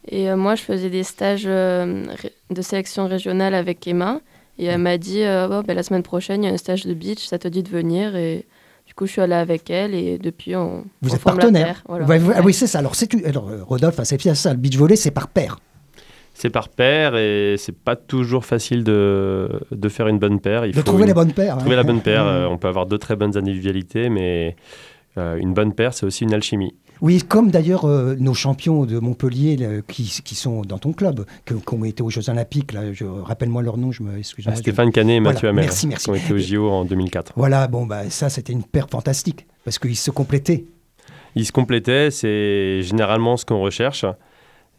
Et 0.08 0.30
euh, 0.30 0.36
moi, 0.38 0.54
je 0.54 0.62
faisais 0.62 0.88
des 0.88 1.02
stages 1.02 1.44
euh, 1.46 2.06
de 2.50 2.62
sélection 2.62 3.06
régionale 3.06 3.54
avec 3.54 3.86
Emma. 3.86 4.22
Et 4.58 4.64
elle 4.64 4.78
m'a 4.80 4.96
dit, 4.98 5.22
euh, 5.22 5.46
Oh, 5.50 5.62
ben, 5.62 5.74
la 5.74 5.82
semaine 5.82 6.02
prochaine, 6.02 6.42
il 6.42 6.46
y 6.46 6.50
a 6.50 6.52
un 6.52 6.56
stage 6.58 6.84
de 6.86 6.94
beach, 6.94 7.26
ça 7.26 7.38
te 7.38 7.48
dit 7.48 7.62
de 7.62 7.68
venir. 7.70 8.16
Et 8.16 8.44
coup, 9.00 9.06
je 9.06 9.12
suis 9.12 9.20
allée 9.20 9.34
avec 9.34 9.68
elle 9.70 9.94
et 9.94 10.16
depuis, 10.18 10.54
on, 10.56 10.84
Vous 11.02 11.10
on 11.10 11.14
êtes 11.14 11.20
forme 11.20 11.36
la 11.38 11.42
partenaire. 11.42 11.64
paire. 11.66 11.82
Voilà. 11.88 12.06
Ouais, 12.06 12.18
vous- 12.18 12.30
ah 12.34 12.38
Ouais. 12.38 12.44
oui, 12.46 12.54
c'est 12.54 12.66
ça. 12.68 12.78
Alors, 12.78 12.94
c'est 12.94 13.12
alors 13.26 13.50
Rodolphe, 13.66 13.98
hein, 13.98 14.04
c'est 14.04 14.16
bien 14.18 14.34
ça. 14.34 14.52
Le 14.52 14.58
beach 14.58 14.76
volley, 14.76 14.96
c'est 14.96 15.10
par 15.10 15.28
paire. 15.28 15.58
C'est 16.32 16.48
par 16.50 16.68
paire 16.68 17.16
et 17.16 17.56
c'est 17.58 17.76
pas 17.76 17.96
toujours 17.96 18.44
facile 18.46 18.82
de, 18.84 19.48
de 19.72 19.88
faire 19.88 20.06
une 20.08 20.18
bonne 20.18 20.40
paire. 20.40 20.64
Il 20.64 20.72
de 20.72 20.76
faut 20.76 20.82
trouver 20.84 21.02
une- 21.02 21.08
les 21.08 21.14
bonnes 21.14 21.32
paires. 21.32 21.58
trouver 21.58 21.74
hein. 21.74 21.76
la 21.78 21.82
bonne 21.82 22.00
paire. 22.00 22.24
Mmh. 22.24 22.28
euh, 22.44 22.48
on 22.48 22.56
peut 22.56 22.68
avoir 22.68 22.86
deux 22.86 22.98
très 22.98 23.16
bonnes 23.16 23.36
individualités, 23.36 24.08
mais 24.08 24.56
euh, 25.18 25.36
une 25.36 25.52
bonne 25.52 25.74
paire, 25.74 25.92
c'est 25.92 26.06
aussi 26.06 26.24
une 26.24 26.32
alchimie. 26.32 26.74
Oui, 27.00 27.22
comme 27.22 27.50
d'ailleurs 27.50 27.84
euh, 27.84 28.14
nos 28.18 28.34
champions 28.34 28.84
de 28.84 28.98
Montpellier 28.98 29.56
là, 29.56 29.68
qui, 29.86 30.20
qui 30.24 30.34
sont 30.34 30.62
dans 30.62 30.78
ton 30.78 30.92
club, 30.92 31.24
qui 31.46 31.54
ont 31.74 31.84
été 31.84 32.02
aux 32.02 32.10
Jeux 32.10 32.28
Olympiques. 32.28 32.72
Là, 32.72 32.92
je 32.92 33.04
rappelle-moi 33.04 33.62
leur 33.62 33.76
nom, 33.76 33.92
je 33.92 34.02
me 34.02 34.18
excuse. 34.18 34.44
Ah, 34.48 34.54
Stéphane 34.54 34.90
Canet 34.92 35.16
et 35.16 35.20
Voilà, 35.20 35.34
Mathieu 35.34 35.48
Hamel, 35.48 35.64
merci, 35.64 35.86
merci. 35.86 36.04
qui 36.04 36.10
ont 36.10 36.14
été 36.14 36.32
au 36.32 36.38
JO 36.38 36.68
en 36.68 36.84
2004. 36.84 37.32
Voilà, 37.36 37.66
bon, 37.68 37.86
bah, 37.86 38.10
ça, 38.10 38.28
c'était 38.28 38.52
une 38.52 38.64
paire 38.64 38.88
fantastique 38.90 39.46
parce 39.64 39.78
qu'ils 39.78 39.96
se 39.96 40.10
complétaient. 40.10 40.64
Ils 41.36 41.46
se 41.46 41.52
complétaient, 41.52 42.10
c'est 42.10 42.82
généralement 42.82 43.36
ce 43.36 43.44
qu'on 43.44 43.60
recherche. 43.60 44.04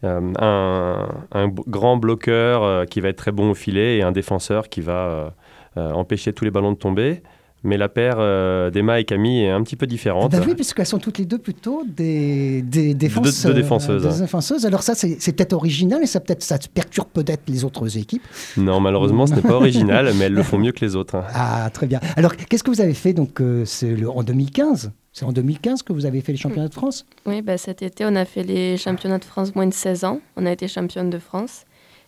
Euh, 0.04 0.32
un, 0.40 1.48
grand 1.48 1.96
bloqueur 1.96 2.64
euh, 2.64 2.84
qui 2.84 3.00
va 3.00 3.08
être 3.08 3.16
très 3.16 3.30
bon 3.30 3.50
au 3.50 3.54
filet 3.54 3.98
et 3.98 4.02
un 4.02 4.10
défenseur 4.10 4.68
qui 4.68 4.80
va 4.80 4.92
euh, 4.92 5.30
euh, 5.76 5.92
empêcher 5.92 6.32
tous 6.32 6.44
les 6.44 6.50
ballons 6.50 6.72
de 6.72 6.76
tomber. 6.76 7.22
Mais 7.64 7.76
la 7.76 7.88
paire 7.88 8.16
euh, 8.18 8.70
d'Emma 8.70 8.98
et 8.98 9.04
Camille 9.04 9.44
est 9.44 9.50
un 9.50 9.62
petit 9.62 9.76
peu 9.76 9.86
différente. 9.86 10.32
Bah 10.32 10.38
oui, 10.46 10.54
parce 10.56 10.74
qu'elles 10.74 10.86
sont 10.86 10.98
toutes 10.98 11.18
les 11.18 11.24
deux 11.26 11.38
plutôt 11.38 11.84
des, 11.86 12.60
des 12.62 12.88
deux- 12.88 12.94
deux 12.94 13.54
défenseuses, 13.54 14.02
des 14.02 14.08
hein. 14.08 14.20
défenseuses. 14.20 14.66
Alors 14.66 14.82
ça, 14.82 14.94
c'est 14.96 15.32
peut-être 15.32 15.52
original 15.52 16.02
et 16.02 16.06
ça 16.06 16.18
peut-être 16.20 16.42
ça 16.42 16.58
perturbe 16.74 17.08
peut-être 17.12 17.42
les 17.48 17.62
autres 17.64 17.96
équipes. 17.96 18.24
Non, 18.56 18.80
malheureusement, 18.80 19.26
ce 19.26 19.34
n'est 19.34 19.42
pas 19.42 19.54
original, 19.54 20.10
mais 20.16 20.24
elles 20.24 20.32
le 20.34 20.42
font 20.42 20.58
mieux 20.58 20.72
que 20.72 20.84
les 20.84 20.96
autres. 20.96 21.14
hein. 21.14 21.24
Ah, 21.34 21.70
très 21.72 21.86
bien. 21.86 22.00
Alors, 22.16 22.34
qu'est-ce 22.36 22.64
que 22.64 22.70
vous 22.70 22.80
avez 22.80 22.94
fait 22.94 23.12
donc 23.12 23.40
euh, 23.40 23.64
C'est 23.64 23.94
le- 23.94 24.10
en 24.10 24.22
2015. 24.24 24.90
C'est 25.12 25.24
en 25.24 25.32
2015 25.32 25.82
que 25.82 25.92
vous 25.92 26.06
avez 26.06 26.20
fait 26.22 26.32
les 26.32 26.38
championnats 26.38 26.68
de 26.68 26.74
France? 26.74 27.04
Oui, 27.26 27.42
bah, 27.42 27.58
cet 27.58 27.82
été, 27.82 28.04
on 28.06 28.16
a 28.16 28.24
fait 28.24 28.42
les 28.42 28.76
championnats 28.76 29.18
de 29.18 29.24
France 29.24 29.54
moins 29.54 29.66
de 29.66 29.74
16 29.74 30.04
ans. 30.04 30.20
On 30.36 30.46
a 30.46 30.50
été 30.52 30.66
championne 30.68 31.10
de 31.10 31.18
France. 31.18 31.64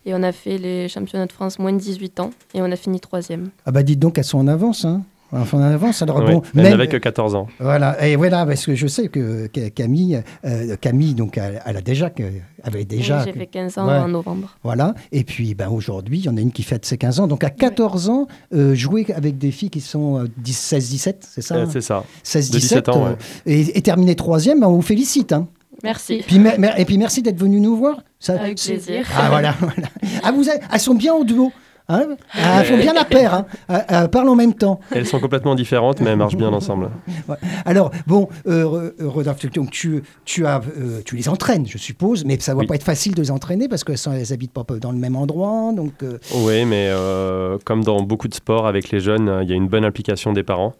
Et 0.07 0.13
on 0.13 0.21
a 0.23 0.31
fait 0.31 0.57
les 0.57 0.87
championnats 0.89 1.25
de 1.27 1.31
France 1.31 1.59
moins 1.59 1.71
de 1.71 1.77
18 1.79 2.19
ans. 2.19 2.31
Et 2.53 2.61
on 2.61 2.71
a 2.71 2.75
fini 2.75 2.99
troisième. 2.99 3.49
Ah 3.65 3.71
bah 3.71 3.83
dites 3.83 3.99
donc, 3.99 4.17
elles 4.17 4.23
sont 4.23 4.39
en 4.39 4.47
avance. 4.47 4.85
Hein. 4.85 5.03
Enfin, 5.31 5.57
en 5.57 5.61
avance. 5.63 6.01
Alors 6.01 6.17
Ouais, 6.19 6.31
bon, 6.33 6.41
elle 6.55 6.61
même- 6.61 6.71
n'avait 6.71 6.87
que 6.87 6.97
14 6.97 7.35
ans. 7.35 7.47
Voilà, 7.59 8.05
et 8.07 8.15
voilà, 8.15 8.45
parce 8.45 8.65
que 8.65 8.75
je 8.75 8.87
sais 8.87 9.07
que 9.09 9.47
que 9.47 9.67
Camille, 9.69 10.21
euh, 10.45 10.75
Camille, 10.79 11.13
donc, 11.13 11.37
elle, 11.37 11.61
elle 11.65 11.77
a 11.77 11.81
déjà, 11.81 12.09
que- 12.09 12.23
avait 12.63 12.85
déjà, 12.85 13.19
Oui, 13.19 13.31
J'ai 13.33 13.39
fait 13.39 13.47
15 13.47 13.77
ans 13.77 13.87
Ouais. 13.87 13.97
en 13.97 14.07
novembre. 14.07 14.55
voilà. 14.63 14.93
Et 15.11 15.23
puis, 15.23 15.53
ben 15.55 15.69
aujourd'hui, 15.69 16.19
il 16.19 16.25
y 16.25 16.29
en 16.29 16.37
a 16.37 16.41
une 16.41 16.51
qui 16.51 16.63
fête 16.63 16.85
ses 16.85 16.97
15 16.97 17.19
ans. 17.19 17.27
Donc, 17.27 17.43
à 17.43 17.49
14 17.49 18.07
ans, 18.09 18.27
euh, 18.53 18.75
jouer 18.75 19.05
avec 19.15 19.37
des 19.37 19.51
filles 19.51 19.69
qui 19.71 19.81
sont 19.81 20.19
euh, 20.19 20.27
10, 20.37 20.57
16, 20.57 20.89
17, 20.89 21.27
c'est 21.29 21.41
ça 21.41 21.55
Euh, 21.55 21.63
hein 21.65 21.69
c'est 21.71 21.81
ça. 21.81 22.03
16, 22.23 22.51
de 22.51 22.57
17 22.59 22.85
17 22.85 22.89
ans, 22.89 23.05
euh, 23.05 23.09
ouais. 23.09 23.15
et, 23.53 23.77
et 23.77 23.81
terminer 23.81 24.15
troisième, 24.15 24.59
ben, 24.61 24.67
on 24.67 24.75
vous 24.75 24.81
félicite. 24.81 25.33
Hein. 25.33 25.47
Merci. 25.83 26.23
Puis, 26.25 26.39
mer- 26.39 26.59
mer- 26.59 26.79
et 26.79 26.85
puis, 26.85 26.97
merci 26.97 27.21
d'être 27.21 27.37
venu 27.39 27.59
nous 27.59 27.75
voir. 27.75 27.97
Ça, 28.19 28.39
Avec 28.39 28.57
plaisir. 28.61 29.05
Ah, 29.15 29.29
voilà, 29.29 29.53
voilà. 29.59 29.89
Ah, 30.23 30.31
vous 30.31 30.45
elles 30.49 30.79
sont 30.79 30.95
bien 30.95 31.13
au 31.13 31.23
duo. 31.25 31.51
Hein? 31.87 32.15
Ah, 32.33 32.59
elles 32.61 32.65
font 32.65 32.77
bien 32.77 32.93
la 32.93 33.05
paire. 33.05 33.33
Hein 33.33 33.45
Elles- 33.69 33.85
elles 33.89 34.09
parlent 34.09 34.29
en 34.29 34.35
même 34.35 34.53
temps. 34.53 34.79
Elles 34.91 35.05
sont 35.05 35.19
complètement 35.19 35.53
différentes, 35.55 35.99
mais 36.01 36.09
elles 36.11 36.17
marchent 36.17 36.35
bien 36.35 36.51
ensemble. 36.53 36.89
Ouais. 37.27 37.35
Alors, 37.65 37.91
bon, 38.07 38.27
euh, 38.47 38.91
euh, 38.99 39.07
Rodolphe, 39.07 39.45
donc 39.51 39.71
tu, 39.71 40.03
tu, 40.25 40.45
as, 40.45 40.61
euh, 40.77 41.01
tu 41.05 41.15
les 41.15 41.29
entraînes, 41.29 41.67
je 41.67 41.77
suppose, 41.77 42.25
mais 42.25 42.39
ça 42.39 42.51
ne 42.53 42.55
va 42.57 42.61
Oui. 42.61 42.67
pas 42.67 42.75
être 42.75 42.83
facile 42.83 43.13
de 43.13 43.21
les 43.21 43.31
entraîner 43.31 43.67
parce 43.67 43.83
qu'elles 43.83 43.97
n'habitent 44.29 44.53
pas 44.53 44.63
dans 44.81 44.91
le 44.91 44.97
même 44.97 45.15
endroit. 45.15 45.71
Donc, 45.75 45.93
euh, 46.03 46.17
Oui, 46.33 46.65
mais 46.65 46.87
euh, 46.89 47.57
comme 47.65 47.83
dans 47.83 48.01
beaucoup 48.01 48.27
de 48.27 48.33
sports 48.33 48.65
avec 48.67 48.89
les 48.91 48.99
jeunes, 48.99 49.29
euh, 49.29 49.43
il 49.43 49.49
y 49.49 49.53
a 49.53 49.55
une 49.55 49.67
bonne 49.67 49.85
implication 49.85 50.33
des 50.33 50.43
parents. 50.43 50.73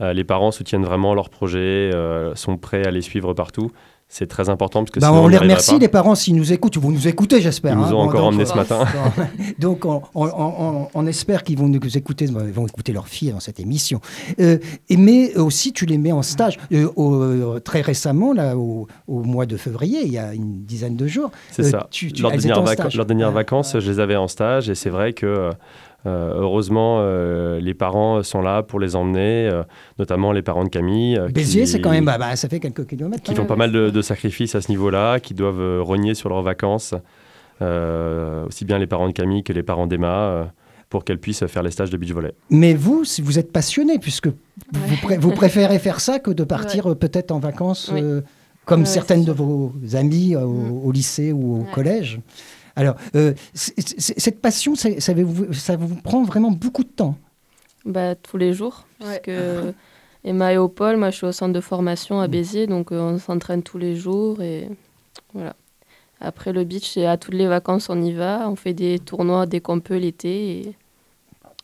Euh, 0.00 0.12
les 0.12 0.24
parents 0.24 0.50
soutiennent 0.50 0.84
vraiment 0.84 1.14
leurs 1.14 1.30
projets, 1.30 1.90
euh, 1.94 2.34
sont 2.34 2.56
prêts 2.58 2.86
à 2.86 2.90
les 2.90 3.00
suivre 3.02 3.32
partout. 3.32 3.70
C'est 4.08 4.28
très 4.28 4.48
important 4.48 4.80
parce 4.84 4.92
que 4.92 5.00
bah, 5.00 5.08
sinon, 5.08 5.20
on 5.20 5.24
on 5.24 5.28
les 5.28 5.36
remercie, 5.36 5.72
pas. 5.72 5.78
les 5.78 5.88
parents, 5.88 6.14
s'ils 6.14 6.36
nous 6.36 6.52
écoutent. 6.52 6.76
Ils 6.76 6.80
vont 6.80 6.92
nous 6.92 7.08
écouter, 7.08 7.40
j'espère. 7.40 7.72
Ils 7.72 7.78
nous 7.78 7.84
hein. 7.86 7.92
ont 7.92 7.98
encore 8.02 8.24
emmenés 8.26 8.44
euh, 8.44 8.46
ce 8.46 8.54
matin. 8.54 8.84
donc, 9.58 9.84
on, 9.84 10.00
on- 10.14 10.28
on- 10.28 10.88
on 10.94 11.06
espère 11.08 11.42
qu'ils 11.42 11.58
vont 11.58 11.68
nous 11.68 11.96
écouter, 11.98 12.24
ils 12.26 12.32
vont 12.32 12.66
écouter 12.68 12.92
leurs 12.92 13.08
filles 13.08 13.32
dans 13.32 13.40
cette 13.40 13.58
émission. 13.58 14.00
Euh, 14.40 14.58
et, 14.88 14.96
mais 14.96 15.36
aussi, 15.36 15.72
tu 15.72 15.86
les 15.86 15.98
mets 15.98 16.12
en 16.12 16.22
stage. 16.22 16.56
Euh, 16.72 16.88
au- 16.94 17.14
euh, 17.20 17.58
très 17.58 17.80
récemment, 17.80 18.32
là, 18.32 18.56
au, 18.56 18.86
au 19.08 19.22
mois 19.24 19.44
de 19.44 19.56
février, 19.56 20.02
il 20.04 20.12
y 20.12 20.18
a 20.18 20.34
une 20.34 20.64
dizaine 20.64 20.94
de 20.96 21.08
jours, 21.08 21.32
C'est 21.50 21.64
euh, 21.66 21.70
ça. 21.72 21.88
tu- 21.90 22.12
tu- 22.12 22.22
leurs, 22.22 22.30
dernières 22.30 22.62
dernières 23.06 23.28
Ah, 23.28 23.30
vacances, 23.32 23.76
je 23.78 23.90
les 23.90 23.98
avais 23.98 24.16
en 24.16 24.28
stage 24.28 24.70
et 24.70 24.76
c'est 24.76 24.90
vrai 24.90 25.14
que 25.14 25.26
euh, 25.26 25.50
heureusement, 26.04 26.98
euh, 27.00 27.58
les 27.60 27.74
parents 27.74 28.22
sont 28.22 28.40
là 28.42 28.62
pour 28.62 28.78
les 28.80 28.94
emmener, 28.94 29.48
euh, 29.52 29.62
notamment 29.98 30.32
les 30.32 30.42
parents 30.42 30.64
de 30.64 30.68
Camille. 30.68 31.16
euh, 31.18 31.28
Béziers, 31.28 31.66
c'est 31.66 31.80
quand 31.80 31.90
même, 31.90 32.04
bah, 32.04 32.18
bah, 32.18 32.36
ça 32.36 32.48
fait 32.48 32.60
quelques 32.60 32.86
kilomètres. 32.86 33.22
qui 33.22 33.34
font 33.34 33.46
pas 33.46 33.56
mal 33.56 33.72
de, 33.72 33.90
de 33.90 34.02
sacrifices 34.02 34.54
à 34.54 34.60
ce 34.60 34.70
niveau-là, 34.70 35.18
qui 35.20 35.34
doivent 35.34 35.60
euh, 35.60 35.80
rogner 35.82 36.14
sur 36.14 36.28
leurs 36.28 36.42
vacances, 36.42 36.94
euh, 37.62 38.46
aussi 38.46 38.64
bien 38.64 38.78
les 38.78 38.86
parents 38.86 39.08
de 39.08 39.12
Camille 39.12 39.42
que 39.42 39.52
les 39.52 39.62
parents 39.62 39.86
d'Emma, 39.86 40.14
euh, 40.18 40.44
pour 40.88 41.04
qu'elles 41.04 41.18
puissent 41.18 41.44
faire 41.46 41.62
les 41.62 41.70
stages 41.72 41.90
de 41.90 41.96
beach 41.96 42.12
volley. 42.12 42.32
Mais 42.50 42.74
vous, 42.74 43.04
si 43.04 43.20
vous 43.22 43.38
êtes 43.38 43.50
passionné, 43.50 43.98
puisque 43.98 44.28
vous, 44.28 44.96
pré- 45.02 45.16
vous 45.18 45.32
préférez 45.32 45.78
faire 45.78 46.00
ça 46.00 46.18
que 46.20 46.30
de 46.30 46.44
partir 46.44 46.90
euh, 46.90 46.94
peut-être 46.94 47.32
en 47.32 47.38
vacances, 47.40 47.90
Oui. 47.92 48.00
euh, 48.02 48.20
comme 48.64 48.80
Ouais, 48.80 48.86
certaines 48.86 49.24
de 49.24 49.32
vos 49.32 49.72
euh, 49.94 50.40
au, 50.42 50.52
Mm. 50.52 50.86
au 50.86 50.92
lycée 50.92 51.32
ou 51.32 51.56
au 51.56 51.58
Ouais. 51.60 51.66
collège. 51.72 52.20
Alors, 52.76 52.96
euh, 53.14 53.32
c- 53.54 53.72
c- 53.76 54.14
cette 54.16 54.40
passion, 54.40 54.74
ça 54.74 54.90
vous, 55.14 55.52
ça 55.54 55.76
vous 55.76 55.94
prend 55.96 56.22
vraiment 56.24 56.50
beaucoup 56.50 56.84
de 56.84 56.88
temps. 56.88 57.16
Bah, 57.84 58.14
tous 58.14 58.36
les 58.36 58.52
jours. 58.52 58.86
Ouais. 59.00 59.06
Parce 59.06 59.18
que 59.20 59.72
Emma 60.24 60.52
et 60.52 60.58
Paul, 60.74 60.96
moi 60.96 61.10
je 61.10 61.16
suis 61.16 61.26
au 61.26 61.32
centre 61.32 61.52
de 61.52 61.60
formation 61.60 62.20
à 62.20 62.26
Béziers, 62.28 62.66
donc 62.66 62.92
euh, 62.92 62.98
on 63.00 63.18
s'entraîne 63.18 63.62
tous 63.62 63.78
les 63.78 63.94
jours 63.96 64.42
et 64.42 64.68
voilà. 65.34 65.54
Après 66.20 66.52
le 66.52 66.64
beach, 66.64 66.96
à 66.98 67.16
toutes 67.16 67.34
les 67.34 67.46
vacances 67.46 67.88
on 67.90 68.00
y 68.02 68.12
va, 68.12 68.48
on 68.48 68.56
fait 68.56 68.72
des 68.74 68.98
tournois 68.98 69.46
dès 69.46 69.60
qu'on 69.60 69.80
peut 69.80 69.96
l'été. 69.98 70.50
Et... 70.60 70.74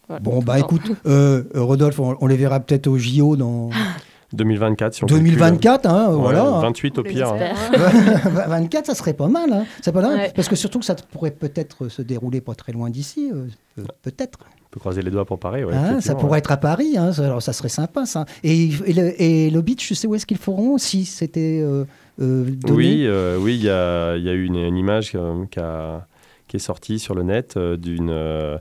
voilà, 0.06 0.20
Bon, 0.20 0.40
bah 0.42 0.60
écoute, 0.60 0.82
euh, 1.06 1.42
Rodolphe, 1.54 1.98
on, 1.98 2.16
on 2.20 2.26
les 2.26 2.36
verra 2.36 2.60
peut-être 2.60 2.86
au 2.86 2.98
JO 2.98 3.34
dans 3.36 3.70
2024, 4.34 4.94
si 4.94 5.04
on 5.04 5.06
calcule. 5.06 5.24
2024, 5.30 5.86
hein, 5.86 6.10
Ouais, 6.10 6.16
voilà. 6.20 6.42
28 6.60 6.98
au 6.98 7.02
pire. 7.02 7.32
hein. 7.32 7.36
espère. 7.72 8.48
24, 8.48 8.86
ça 8.86 8.94
serait 8.94 9.12
pas 9.14 9.28
mal. 9.28 9.52
Hein. 9.52 9.64
C'est 9.82 9.92
pas 9.92 10.02
Ouais. 10.02 10.32
Parce 10.34 10.48
que 10.48 10.56
surtout 10.56 10.78
que 10.78 10.84
ça 10.84 10.94
pourrait 11.12 11.30
peut-être 11.30 11.88
se 11.88 12.02
dérouler 12.02 12.40
pas 12.40 12.54
très 12.54 12.72
loin 12.72 12.90
d'ici. 12.90 13.30
euh, 13.32 13.46
euh, 13.78 13.84
peut-être. 14.02 14.38
On 14.66 14.68
peut 14.70 14.80
croiser 14.80 15.02
les 15.02 15.10
doigts 15.10 15.24
pour 15.24 15.38
pareil. 15.38 15.64
ouais, 15.64 15.74
Hein, 15.74 16.00
ça 16.00 16.14
pourrait 16.14 16.32
ouais. 16.32 16.38
être 16.38 16.50
à 16.52 16.56
Paris, 16.56 16.96
hein, 16.96 17.12
ça, 17.12 17.26
alors 17.26 17.42
ça 17.42 17.52
serait 17.52 17.68
sympa 17.68 18.06
ça. 18.06 18.24
Et, 18.42 18.70
et 18.86 18.92
le, 18.92 19.22
et 19.22 19.50
le 19.50 19.60
beach, 19.62 19.86
tu 19.86 19.94
sais 19.94 20.06
où 20.06 20.14
est-ce 20.14 20.26
qu'ils 20.26 20.38
feront 20.38 20.78
si 20.78 21.04
c'était 21.04 21.60
euh, 21.62 21.84
euh, 22.20 22.44
donné? 22.44 22.74
Oui, 22.74 23.02
euh, 23.06 23.36
oui, 23.38 23.54
il 23.56 23.62
y 23.62 23.70
a, 23.70 24.16
y 24.16 24.28
a 24.28 24.32
eu 24.32 24.44
une, 24.44 24.56
une 24.56 24.76
image 24.76 25.12
euh, 25.14 25.44
qui, 25.50 25.60
a- 25.60 26.06
qui 26.48 26.56
est 26.56 26.60
sortie 26.60 26.98
sur 26.98 27.14
le 27.14 27.22
net 27.22 27.54
euh, 27.56 27.76
d'une 27.76 28.10
euh, 28.10 28.56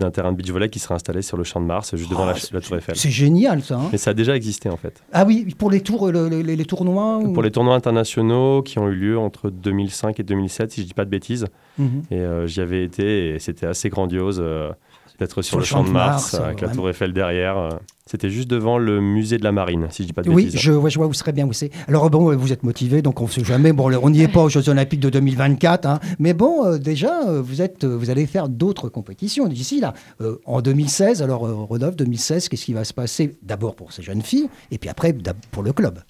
d'un 0.00 0.10
terrain 0.10 0.32
de 0.32 0.36
beach 0.36 0.50
volley 0.50 0.68
qui 0.68 0.80
sera 0.80 0.96
installé 0.96 1.22
sur 1.22 1.36
le 1.36 1.44
champ 1.44 1.60
de 1.60 1.66
Mars, 1.66 1.94
juste 1.96 2.10
devant 2.10 2.24
Ah, 2.24 2.32
la, 2.32 2.38
la 2.52 2.60
Tour 2.60 2.76
Eiffel. 2.76 2.96
C'est 2.96 3.10
génial 3.10 3.62
ça. 3.62 3.76
hein. 3.76 3.88
Mais 3.92 3.98
ça 3.98 4.10
a 4.10 4.14
déjà 4.14 4.34
existé 4.34 4.68
en 4.68 4.76
fait. 4.76 5.02
Ah 5.12 5.24
oui, 5.24 5.54
pour 5.56 5.70
les 5.70 5.80
tours, 5.82 6.10
le- 6.10 6.28
le- 6.28 6.40
les, 6.42 6.64
tournois. 6.64 7.18
ou- 7.18 7.32
Pour 7.32 7.42
les 7.44 7.52
tournois 7.52 7.76
internationaux 7.76 8.62
qui 8.62 8.78
ont 8.80 8.88
eu 8.88 8.94
lieu 8.94 9.18
entre 9.18 9.50
2005 9.50 10.18
et 10.18 10.22
2007, 10.24 10.72
si 10.72 10.80
je 10.82 10.86
dis 10.86 10.94
pas 10.94 11.04
de 11.04 11.10
bêtises, 11.10 11.46
Mhm. 11.78 12.02
et 12.10 12.18
euh, 12.18 12.46
j'y 12.48 12.60
avais 12.60 12.82
été 12.82 13.30
et 13.34 13.38
c'était 13.38 13.66
assez 13.66 13.88
grandiose 13.88 14.38
euh, 14.42 14.70
d'être 15.18 15.42
sur, 15.42 15.58
le 15.58 15.64
champ 15.64 15.84
de 15.84 15.90
Mars, 15.90 16.34
avec 16.34 16.60
la 16.60 16.68
ouais. 16.68 16.74
Tour 16.74 16.88
Eiffel 16.90 17.12
derrière. 17.12 17.56
euh. 17.56 17.68
C'était 18.06 18.28
juste 18.30 18.48
devant 18.50 18.76
le 18.78 19.00
musée 19.00 19.38
de 19.38 19.44
la 19.44 19.52
Marine, 19.52 19.86
si 19.90 20.02
je 20.02 20.08
dis 20.08 20.12
pas 20.12 20.22
de 20.22 20.28
Oui, 20.28 20.44
bêtises. 20.46 20.60
je, 20.60 20.72
ouais, 20.72 20.90
je 20.90 20.98
vois 20.98 21.06
où 21.06 21.14
serait 21.14 21.32
bien 21.32 21.46
où 21.46 21.52
c'est. 21.54 21.70
Alors 21.88 22.10
bon, 22.10 22.36
vous 22.36 22.52
êtes 22.52 22.62
motivé, 22.62 23.00
donc 23.00 23.20
on 23.20 23.24
ne 23.24 23.30
sait 23.30 23.44
jamais. 23.44 23.72
Bon, 23.72 23.90
on 24.02 24.10
n'y 24.10 24.22
est 24.22 24.28
pas 24.28 24.42
aux 24.42 24.48
Jeux 24.50 24.68
Olympiques 24.68 25.00
de 25.00 25.08
2024, 25.08 25.86
hein. 25.86 26.00
mais 26.18 26.34
bon, 26.34 26.66
euh, 26.66 26.78
déjà, 26.78 27.26
euh, 27.28 27.40
vous 27.40 27.62
êtes, 27.62 27.84
euh, 27.84 27.96
vous 27.96 28.10
allez 28.10 28.26
faire 28.26 28.48
d'autres 28.50 28.88
compétitions 28.90 29.46
d'ici 29.48 29.80
là. 29.80 29.94
Euh, 30.20 30.36
en 30.44 30.60
2016, 30.60 31.22
alors 31.22 31.46
euh, 31.46 31.54
Rodolphe, 31.54 31.96
2016, 31.96 32.48
qu'est-ce 32.50 32.64
qui 32.66 32.74
va 32.74 32.84
se 32.84 32.92
passer? 32.92 33.36
D'abord 33.42 33.74
pour 33.76 33.92
ces 33.92 34.02
jeunes 34.02 34.22
filles, 34.22 34.48
et 34.70 34.76
puis 34.78 34.90
après 34.90 35.14
pour 35.50 35.62
le 35.62 35.72
club. 35.72 36.00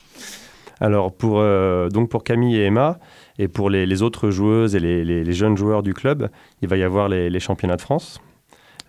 Alors 0.80 1.12
pour, 1.12 1.38
euh, 1.38 1.88
donc 1.90 2.08
pour 2.08 2.24
Camille 2.24 2.56
et 2.56 2.64
Emma, 2.64 2.98
et 3.38 3.46
pour 3.46 3.70
les, 3.70 3.86
les 3.86 4.02
autres 4.02 4.30
joueuses 4.30 4.74
et 4.74 4.80
les, 4.80 5.04
les- 5.04 5.22
les 5.22 5.32
jeunes 5.32 5.56
joueurs 5.56 5.84
du 5.84 5.94
club, 5.94 6.28
il 6.62 6.68
va 6.68 6.76
y 6.76 6.82
avoir 6.82 7.08
les 7.08 7.40
championnats 7.40 7.76
de 7.76 7.80
France. 7.82 8.20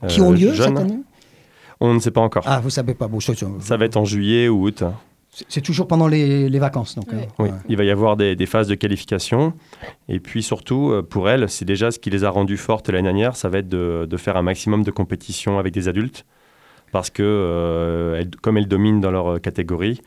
Qui 0.07 0.21
euh, 0.21 0.23
ont 0.23 0.31
lieu 0.31 0.53
jeunes. 0.53 0.77
cette 0.77 0.77
année 0.77 0.99
On 1.79 1.93
ne 1.93 1.99
sait 1.99 2.11
pas 2.11 2.21
encore. 2.21 2.43
Ah, 2.47 2.59
vous 2.61 2.69
savez 2.69 2.93
pas. 2.93 3.07
Bon, 3.07 3.19
ça, 3.19 3.33
ça- 3.35 3.47
Ça 3.59 3.77
va 3.77 3.85
être 3.85 3.97
en 3.97 4.05
juillet 4.05 4.47
ou 4.47 4.65
août. 4.67 4.83
c'est- 5.49 5.59
toujours 5.61 5.87
pendant 5.87 6.07
les, 6.07 6.47
les 6.49 6.59
vacances. 6.59 6.95
Donc, 6.95 7.11
Ouais. 7.11 7.23
hein. 7.23 7.33
Oui, 7.39 7.49
Ouais. 7.49 7.55
il 7.67 7.75
va 7.77 7.83
y 7.83 7.91
avoir 7.91 8.15
des, 8.15 8.35
des 8.37 8.45
phases 8.45 8.67
de 8.69 8.75
qualification. 8.75 9.53
Et 10.07 10.19
puis 10.21 10.41
surtout, 10.41 10.91
euh, 10.91 11.01
pour 11.01 11.27
elle, 11.29 11.49
c'est 11.49 11.65
déjà 11.65 11.91
ce 11.91 11.99
qui 11.99 12.09
les 12.09 12.23
a 12.23 12.29
rendues 12.29 12.57
fortes 12.57 12.87
l'année 12.89 13.03
dernière, 13.03 13.35
ça 13.35 13.49
va 13.49 13.57
être 13.57 13.67
de, 13.69 14.07
de 14.09 14.17
faire 14.17 14.37
un 14.37 14.41
maximum 14.43 14.83
de 14.83 14.91
compétitions 14.91 15.59
avec 15.59 15.73
des 15.73 15.87
adultes. 15.89 16.25
Parce 16.93 17.09
que, 17.09 17.23
euh, 17.23 18.19
elles- 18.21 18.31
comme 18.41 18.57
elles 18.57 18.67
dominent 18.69 19.01
dans 19.01 19.11
leur 19.11 19.27
euh, 19.33 19.39
catégorie, 19.39 19.99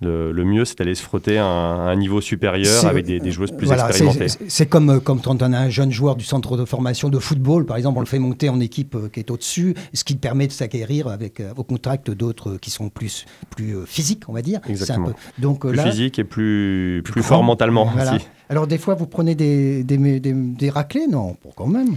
le, 0.00 0.32
le 0.32 0.44
mieux, 0.44 0.64
c'est 0.64 0.76
d'aller 0.78 0.94
se 0.96 1.02
frotter 1.02 1.38
à 1.38 1.46
un, 1.46 1.86
à 1.86 1.90
un 1.90 1.96
niveau 1.96 2.20
supérieur 2.20 2.84
avec 2.84 3.06
des, 3.06 3.20
des 3.20 3.30
joueuses 3.30 3.52
plus 3.52 3.66
Voilà, 3.66 3.84
c'est- 3.92 4.04
expérimentées. 4.04 4.46
c'est- 4.48 4.66
comme, 4.66 4.90
euh, 4.90 5.00
comme 5.00 5.20
quand 5.20 5.40
on 5.40 5.52
a 5.52 5.58
un 5.58 5.70
jeune 5.70 5.92
joueur 5.92 6.16
du 6.16 6.24
centre 6.24 6.56
de 6.56 6.64
formation 6.64 7.08
de 7.08 7.18
football, 7.18 7.64
par 7.64 7.76
exemple, 7.76 7.98
on 7.98 8.00
le 8.00 8.06
fait 8.06 8.18
monter 8.18 8.48
en 8.48 8.58
équipe 8.60 8.96
euh, 8.96 9.08
qui 9.08 9.20
est 9.20 9.30
au-dessus, 9.30 9.74
ce 9.92 10.02
qui 10.04 10.16
permet 10.16 10.46
de 10.48 10.52
s'acquérir 10.52 11.06
avec, 11.08 11.38
euh, 11.40 11.52
au 11.56 11.62
contact 11.62 12.10
d'autres 12.10 12.50
euh, 12.54 12.58
qui 12.58 12.70
sont 12.70 12.88
plus, 12.88 13.24
plus 13.50 13.76
euh, 13.76 13.84
physiques, 13.86 14.24
on 14.28 14.32
va 14.32 14.42
dire. 14.42 14.60
Un 14.66 14.70
Exactement. 14.70 15.06
peu- 15.08 15.14
Donc 15.42 15.64
euh, 15.64 15.68
Plus 15.68 15.76
là, 15.76 15.84
physique 15.90 16.18
et 16.18 16.24
plus, 16.24 17.00
plus, 17.04 17.22
fort 17.22 17.44
mentalement 17.44 17.86
Voilà. 17.94 18.16
aussi. 18.16 18.26
Alors 18.50 18.66
des 18.66 18.78
fois, 18.78 18.94
vous 18.94 19.06
prenez 19.06 19.34
des, 19.34 19.84
des, 19.84 19.96
des, 20.20 20.32
des 20.32 20.70
raclés? 20.70 21.06
Non, 21.08 21.34
pour 21.40 21.54
quand 21.54 21.66
même. 21.68 21.96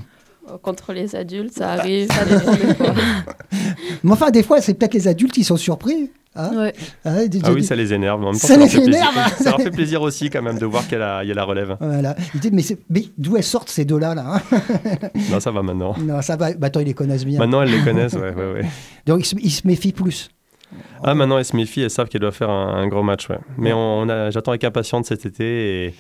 Euh, 0.50 0.58
Contre 0.62 0.94
les 0.94 1.16
adultes, 1.16 1.54
ça 1.58 1.72
arrive, 1.72 2.10
ça 2.12 2.24
dépend 2.24 2.52
des 2.54 2.74
fois. 2.76 2.94
Mais 4.04 4.12
enfin, 4.12 4.30
des 4.32 4.44
fois, 4.44 4.62
c'est 4.62 4.76
peut-être 4.76 4.94
les 4.94 5.08
adultes 5.08 5.34
qui 5.34 5.44
sont 5.44 5.58
surpris. 5.58 6.10
Hein. 6.38 6.52
Ouais. 6.56 6.74
Ah, 7.06 7.10
Ah 7.16 7.18
oui, 7.52 7.62
des- 7.62 7.64
ça 7.64 7.76
les 7.76 7.94
énerve. 7.94 8.20
mais 8.20 8.28
En 8.28 8.32
même 8.32 8.40
temps, 8.40 8.48
Ça 8.48 8.54
ça, 8.54 8.60
leur 8.60 8.64
les 8.68 8.70
fait 8.70 8.84
plaisir. 8.84 9.10
énerve. 9.12 9.34
ça 9.38 9.50
leur 9.52 9.62
fait 9.62 9.72
plaisir 9.72 10.02
aussi 10.02 10.30
quand 10.30 10.42
même 10.42 10.58
de 10.60 10.66
voir 10.66 10.84
qu'il 10.84 10.94
y, 10.94 11.02
a 11.02 11.18
la- 11.18 11.24
il 11.24 11.28
y 11.28 11.32
a 11.32 11.36
la 11.36 11.44
relève. 11.44 11.78
Voilà. 11.80 12.16
Ils 12.34 12.40
disent, 12.40 12.52
mais, 12.52 12.78
mais 12.90 13.06
d'où 13.18 13.38
elles 13.38 13.44
sortent 13.44 13.70
ces 13.70 13.86
deux-là 13.86 14.16
là, 14.16 14.36
hein 14.36 14.42
Non, 15.32 15.40
ça 15.40 15.52
va 15.52 15.62
maintenant. 15.64 15.96
Non, 16.00 16.22
ça 16.22 16.36
va. 16.36 16.54
Bah, 16.54 16.68
attends, 16.68 16.80
ils 16.80 16.88
les 16.88 16.94
connaissent 16.94 17.26
bien. 17.26 17.40
Maintenant, 17.40 17.62
elles 17.62 17.72
les 17.72 17.84
connaissent, 17.84 18.14
ouais, 18.14 18.34
ouais, 18.34 18.54
ouais. 18.54 18.66
Donc 19.06 19.22
ils 19.22 19.26
se, 19.26 19.36
ils 19.42 19.52
se 19.52 19.68
méfient 19.68 19.94
plus. 19.94 20.30
Ah, 21.04 21.14
maintenant, 21.16 21.38
elles 21.38 21.46
se 21.46 21.56
méfient, 21.56 21.82
elles 21.84 21.90
savent 21.90 22.10
qu'elles 22.10 22.20
doivent 22.22 22.34
faire 22.36 22.50
un, 22.50 22.76
un 22.76 22.88
gros 22.88 23.04
match, 23.04 23.30
ouais. 23.30 23.40
Mais 23.58 23.72
on, 23.74 24.06
j'attends 24.32 24.52
avec 24.52 24.64
impatience 24.66 25.08
cet 25.08 25.26
été 25.26 25.86
et, 25.88 25.94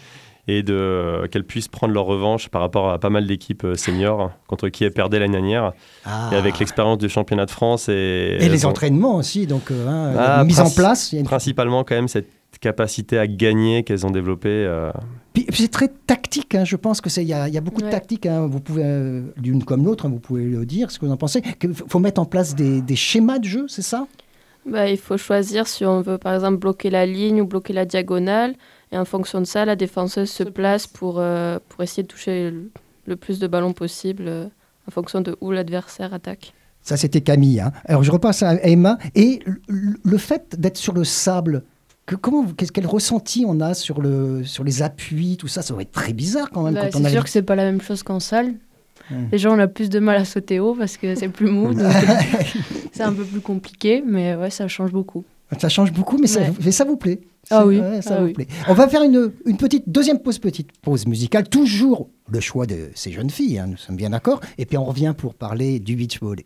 et 0.47 0.63
de, 0.63 0.73
euh, 0.73 1.27
qu'elles 1.27 1.43
puissent 1.43 1.67
prendre 1.67 1.93
leur 1.93 2.05
revanche 2.05 2.49
par 2.49 2.61
rapport 2.61 2.89
à 2.89 2.99
pas 2.99 3.09
mal 3.09 3.27
d'équipes 3.27 3.63
euh, 3.65 3.75
seniors 3.75 4.31
contre 4.47 4.69
qui 4.69 4.83
elles 4.85 4.93
perdaient 4.93 5.19
l'année 5.19 5.33
dernière. 5.33 5.73
Ah. 6.05 6.29
Et 6.31 6.35
avec 6.35 6.57
l'expérience 6.59 6.97
du 6.97 7.09
championnat 7.09 7.45
de 7.45 7.51
France 7.51 7.89
et, 7.89 8.37
Et 8.39 8.49
les 8.49 8.65
entraînements 8.65 9.15
aussi, 9.15 9.45
donc 9.47 9.71
euh, 9.71 9.87
hein, 9.87 10.13
Ah, 10.17 10.37
la 10.37 10.43
mise 10.43 10.59
en 10.61 10.69
place. 10.69 11.11
il 11.11 11.15
y 11.15 11.17
a 11.17 11.21
une- 11.21 11.27
principalement 11.27 11.83
quand 11.83 11.95
même 11.95 12.07
cette 12.07 12.29
capacité 12.61 13.19
à 13.19 13.27
gagner 13.27 13.83
qu'elles 13.83 14.05
ont 14.05 14.09
développée. 14.11 14.47
euh, 14.49 14.91
c'est 15.53 15.69
très 15.69 15.89
tactique, 16.07 16.55
hein, 16.55 16.63
je 16.65 16.75
pense 16.75 17.01
que 17.01 17.09
c'est 17.09 17.21
il 17.21 17.27
y, 17.27 17.33
a 17.33 17.47
il 17.47 17.53
y 17.53 17.57
a 17.57 17.61
beaucoup 17.61 17.81
de 17.81 17.89
tactique. 17.89 18.25
hein, 18.25 18.47
vous 18.47 18.59
pouvez 18.59 18.83
euh, 18.85 19.21
l'une 19.43 19.63
comme 19.63 19.85
l'autre, 19.85 20.05
hein, 20.07 20.09
vous 20.09 20.19
pouvez 20.19 20.45
le 20.45 20.65
dire, 20.65 20.89
ce 20.89 20.97
que 20.97 21.05
vous 21.05 21.11
en 21.11 21.17
pensez. 21.17 21.43
Il 21.61 21.73
faut 21.73 21.99
mettre 21.99 22.19
en 22.21 22.25
place 22.25 22.55
des, 22.55 22.81
des 22.81 22.95
schémas 22.95 23.37
de 23.37 23.43
jeu, 23.45 23.65
c'est 23.67 23.83
ça? 23.83 24.07
Bah, 24.65 24.89
il 24.89 24.97
faut 24.97 25.17
choisir 25.17 25.67
si 25.67 25.85
on 25.85 26.01
veut 26.01 26.17
par 26.17 26.33
exemple 26.33 26.57
bloquer 26.57 26.89
la 26.89 27.05
ligne 27.05 27.41
ou 27.41 27.45
bloquer 27.45 27.73
la 27.73 27.85
diagonale. 27.85 28.55
Et 28.91 28.97
en 28.97 29.05
fonction 29.05 29.39
de 29.41 29.45
ça, 29.45 29.65
la 29.65 29.75
défenseuse 29.75 30.29
se 30.29 30.43
place 30.43 30.87
pour, 30.87 31.15
euh, 31.19 31.59
pour 31.69 31.83
essayer 31.83 32.03
de 32.03 32.07
toucher 32.07 32.49
le, 32.51 32.71
le 33.05 33.15
plus 33.15 33.39
de 33.39 33.47
ballons 33.47 33.73
possible 33.73 34.23
euh, 34.27 34.45
en 34.87 34.91
fonction 34.91 35.21
de 35.21 35.35
où 35.41 35.51
l'adversaire 35.51 36.13
attaque. 36.13 36.53
Ça, 36.81 36.95
c'était 36.95 37.19
Camille. 37.21 37.59
hein. 37.59 37.73
Alors, 37.85 38.03
je 38.03 38.11
repasse 38.11 38.43
à 38.43 38.55
Emma. 38.65 38.97
Et 39.13 39.39
le, 39.45 39.59
le 40.01 40.17
fait 40.17 40.55
d'être 40.57 40.77
sur 40.77 40.93
le 40.93 41.03
sable, 41.03 41.63
que, 42.05 42.15
comment, 42.15 42.41
vous- 42.43 42.53
qu'est-ce 42.55 42.71
quel 42.71 42.87
ressenti 42.87 43.43
on 43.45 43.59
a 43.59 43.73
sur, 43.73 44.01
le, 44.01 44.45
sur 44.45 44.63
les 44.63 44.81
appuis, 44.81 45.35
tout 45.35 45.49
ça? 45.49 45.61
Ça 45.61 45.73
doit 45.73 45.81
être 45.81 45.91
très 45.91 46.13
bizarre 46.13 46.49
quand 46.49 46.63
même. 46.63 46.75
Bah, 46.75 46.87
quand 46.89 46.99
on 46.99 47.01
c'est 47.01 47.07
a 47.07 47.11
sûr 47.11 47.23
que 47.25 47.29
c'est 47.29 47.41
pas 47.41 47.55
la 47.55 47.65
même 47.65 47.81
chose 47.81 48.03
qu'en 48.03 48.21
salle. 48.21 48.53
Hmm. 49.11 49.25
Les 49.31 49.37
gens 49.37 49.55
on 49.55 49.59
a 49.59 49.67
plus 49.67 49.89
de 49.89 49.99
mal 49.99 50.15
à 50.17 50.25
sauter 50.25 50.59
haut 50.59 50.75
parce 50.75 50.97
que 50.97 51.15
c'est 51.15 51.29
plus 51.29 51.49
mou, 51.49 51.71
c'est 52.91 53.03
un 53.03 53.13
peu 53.13 53.23
plus 53.23 53.39
compliqué, 53.41 54.03
mais 54.05 54.35
ouais, 54.35 54.49
ça 54.49 54.67
change 54.67 54.91
beaucoup. 54.91 55.23
Ça 55.59 55.69
change 55.69 55.93
beaucoup, 55.93 56.17
mais, 56.17 56.27
ça, 56.27 56.41
Ouais. 56.41 56.51
mais 56.63 56.71
ça 56.71 56.83
vous 56.83 56.97
plaît. 56.97 57.21
Ah 57.49 57.65
oui, 57.65 57.79
ouais, 57.79 58.01
ça 58.01 58.15
ah 58.17 58.19
vous 58.19 58.25
oui. 58.27 58.33
plaît. 58.33 58.47
On 58.67 58.73
va 58.73 58.87
faire 58.89 59.01
une, 59.03 59.31
une 59.45 59.55
petite 59.55 59.87
deuxième 59.87 60.19
pause, 60.19 60.39
petite 60.39 60.69
pause 60.81 61.07
musicale. 61.07 61.47
Toujours 61.47 62.09
le 62.29 62.41
choix 62.41 62.65
de 62.65 62.89
ces 62.93 63.11
jeunes 63.13 63.29
filles, 63.29 63.57
hein, 63.59 63.67
nous 63.67 63.77
sommes 63.77 63.95
bien 63.95 64.09
d'accord. 64.09 64.41
Et 64.57 64.65
puis 64.65 64.77
on 64.77 64.83
revient 64.83 65.13
pour 65.17 65.33
parler 65.35 65.79
du 65.79 65.95
beach 65.95 66.19
volley. 66.21 66.45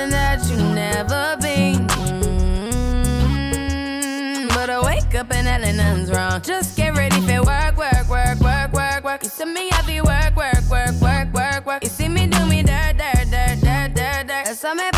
something 0.00 0.10
that 0.10 0.40
you 0.50 0.56
never 0.74 1.36
been. 1.40 1.86
Mm, 4.38 4.48
But 4.54 4.70
I 4.70 4.80
wake 4.82 5.14
up 5.14 5.30
and 5.32 5.46
hell 5.46 5.60
nothing's 5.74 6.10
wrong. 6.10 6.40
Just 6.42 6.76
get 6.76 6.96
ready 6.96 7.20
for 7.20 7.42
work, 7.44 7.76
work, 7.76 8.08
work, 8.08 8.40
work, 8.40 8.72
work, 8.72 9.04
work. 9.04 9.22
You 9.22 9.28
see 9.28 9.44
me 9.44 9.68
happy 9.70 10.00
work, 10.00 10.34
work, 10.36 10.64
work, 10.70 10.94
work, 11.00 11.32
work, 11.32 11.66
work. 11.66 11.82
You 11.82 11.90
see 11.90 12.08
me 12.08 12.26
do 12.26 12.46
me 12.46 12.62
dirt, 12.62 12.96
dirt, 12.96 13.30
dirt, 13.30 13.60
dirt, 13.60 13.94
dirt, 13.94 14.26
dirt. 14.26 14.44
There's 14.46 14.58
something 14.60 14.88
about 14.88 14.89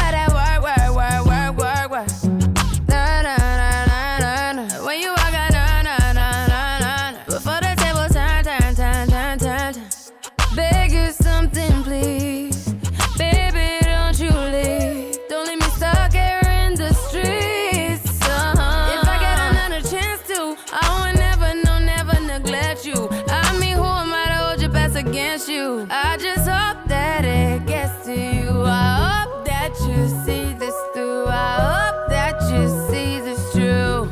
you? 25.53 25.87
I 25.91 26.17
just 26.17 26.49
hope 26.49 26.89
that 26.89 27.25
it 27.25 27.67
gets 27.67 28.05
to 28.07 28.15
you. 28.15 28.63
I 28.65 29.25
hope 29.25 29.45
that 29.45 29.73
you 29.87 30.09
see 30.25 30.55
this 30.55 30.75
through. 30.95 31.27
I 31.27 31.55
hope 31.69 32.11
that 32.11 32.37
you 32.51 32.63
see 32.89 33.21
this 33.21 33.53
true. 33.53 34.09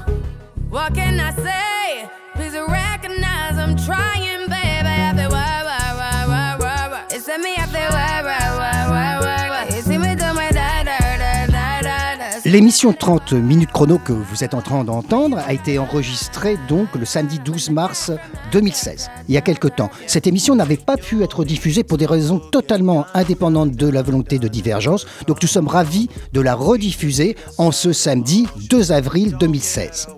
What 0.69 0.95
can 0.95 1.19
I 1.19 1.33
say? 1.47 2.11
Please 2.35 2.55
recognize 2.55 3.57
I'm 3.59 3.77
trying, 3.77 4.49
baby. 4.49 4.89
I 4.89 5.13
feel. 5.17 5.31
It's 7.11 7.29
me, 7.29 7.55
I 7.57 7.67
feel. 7.67 7.91
L'émission 12.45 12.93
30 12.93 13.35
minutes 13.35 13.71
chrono 13.71 13.99
que 13.99 14.13
vous 14.13 14.43
êtes 14.43 14.55
en 14.55 14.61
train 14.61 14.83
d'entendre 14.83 15.39
a 15.39 15.53
été 15.53 15.79
enregistrée 15.79 16.59
donc 16.69 16.89
le 16.97 17.05
samedi 17.05 17.39
12 17.39 17.71
mars 17.71 18.11
2016, 18.51 19.11
il 19.29 19.35
y 19.35 19.39
a 19.39 19.41
quelque 19.41 19.69
temps. 19.69 19.91
Cette 20.07 20.27
émission 20.27 20.55
n'avait 20.55 20.77
pas 20.77 20.97
pu 20.97 21.23
être 21.23 21.45
diffusée 21.45 21.85
pour 21.85 21.99
des 21.99 22.07
raisons 22.07 22.39
totalement 22.39 23.07
indépendantes 23.15 23.73
de 23.73 23.89
la 23.89 24.03
volonté 24.03 24.39
de 24.39 24.49
divergence, 24.49 25.07
donc 25.27 25.43
nous 25.43 25.49
sommes 25.49 25.69
ravis 25.69 26.09
de 26.33 26.41
la 26.41 26.55
rediffuser 26.55 27.37
en 27.59 27.73
ce 27.73 27.93
samedi 27.93 28.47
2 28.69 28.93
avril 28.93 29.37
2016. 29.39 30.09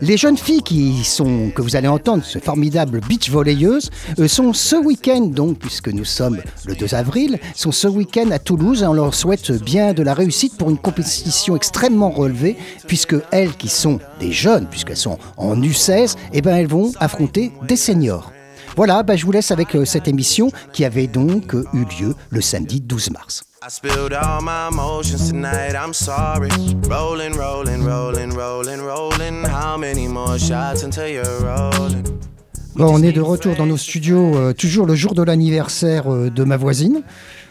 Les 0.00 0.16
jeunes 0.16 0.36
filles 0.36 0.62
qui 0.62 1.04
sont, 1.04 1.50
que 1.54 1.62
vous 1.62 1.76
allez 1.76 1.88
entendre, 1.88 2.24
ce 2.24 2.38
formidable 2.38 3.00
beach 3.08 3.30
volleyeuses, 3.30 3.90
euh, 4.18 4.28
sont 4.28 4.52
ce 4.52 4.76
week-end 4.76 5.22
donc, 5.26 5.58
puisque 5.58 5.88
nous 5.88 6.04
sommes 6.04 6.40
le 6.66 6.74
2 6.74 6.94
avril, 6.94 7.38
sont 7.54 7.72
ce 7.72 7.88
week-end 7.88 8.30
à 8.30 8.38
Toulouse 8.38 8.82
et 8.82 8.86
on 8.86 8.92
leur 8.92 9.14
souhaite 9.14 9.52
bien 9.62 9.92
de 9.92 10.02
la 10.02 10.14
réussite 10.14 10.56
pour 10.56 10.70
une 10.70 10.78
compétition 10.78 11.56
extrêmement 11.56 12.10
relevée, 12.10 12.56
puisque 12.86 13.16
elles 13.30 13.54
qui 13.56 13.68
sont 13.68 13.98
des 14.20 14.32
jeunes, 14.32 14.66
puisqu'elles 14.66 14.96
sont 14.96 15.18
en 15.36 15.56
U16, 15.60 16.16
eh 16.32 16.42
ben 16.42 16.56
elles 16.56 16.66
vont 16.66 16.92
affronter 17.00 17.52
des 17.66 17.75
seniors. 17.76 18.32
Voilà, 18.76 19.02
bah, 19.02 19.16
je 19.16 19.24
vous 19.24 19.32
laisse 19.32 19.50
avec 19.50 19.74
euh, 19.74 19.84
cette 19.84 20.08
émission 20.08 20.50
qui 20.72 20.84
avait 20.84 21.06
donc 21.06 21.54
euh, 21.54 21.64
eu 21.72 21.84
lieu 21.98 22.14
le 22.30 22.40
samedi 22.40 22.80
12 22.80 23.10
mars. 23.10 23.44
I 23.62 23.70
spilled 23.70 24.12
all 24.12 24.42
my 24.42 24.68
emotions 24.68 25.30
tonight, 25.30 25.74
I'm 25.74 25.92
sorry. 25.92 26.50
Rolling, 26.88 27.34
rolling, 27.34 27.82
rolling, 27.84 28.32
rolling, 28.32 28.80
rolling. 28.80 29.44
How 29.44 29.76
many 29.78 30.06
more 30.06 30.38
shots 30.38 30.84
until 30.84 31.08
you're 31.08 31.24
rolling? 31.40 32.04
Bon, 32.76 32.94
on 32.94 33.02
est 33.02 33.12
de 33.12 33.22
retour 33.22 33.56
dans 33.56 33.64
nos 33.64 33.78
studios, 33.78 34.36
euh, 34.36 34.52
toujours 34.52 34.84
le 34.84 34.94
jour 34.94 35.14
de 35.14 35.22
l'anniversaire 35.22 36.12
euh, 36.12 36.28
de 36.28 36.44
ma 36.44 36.58
voisine. 36.58 37.00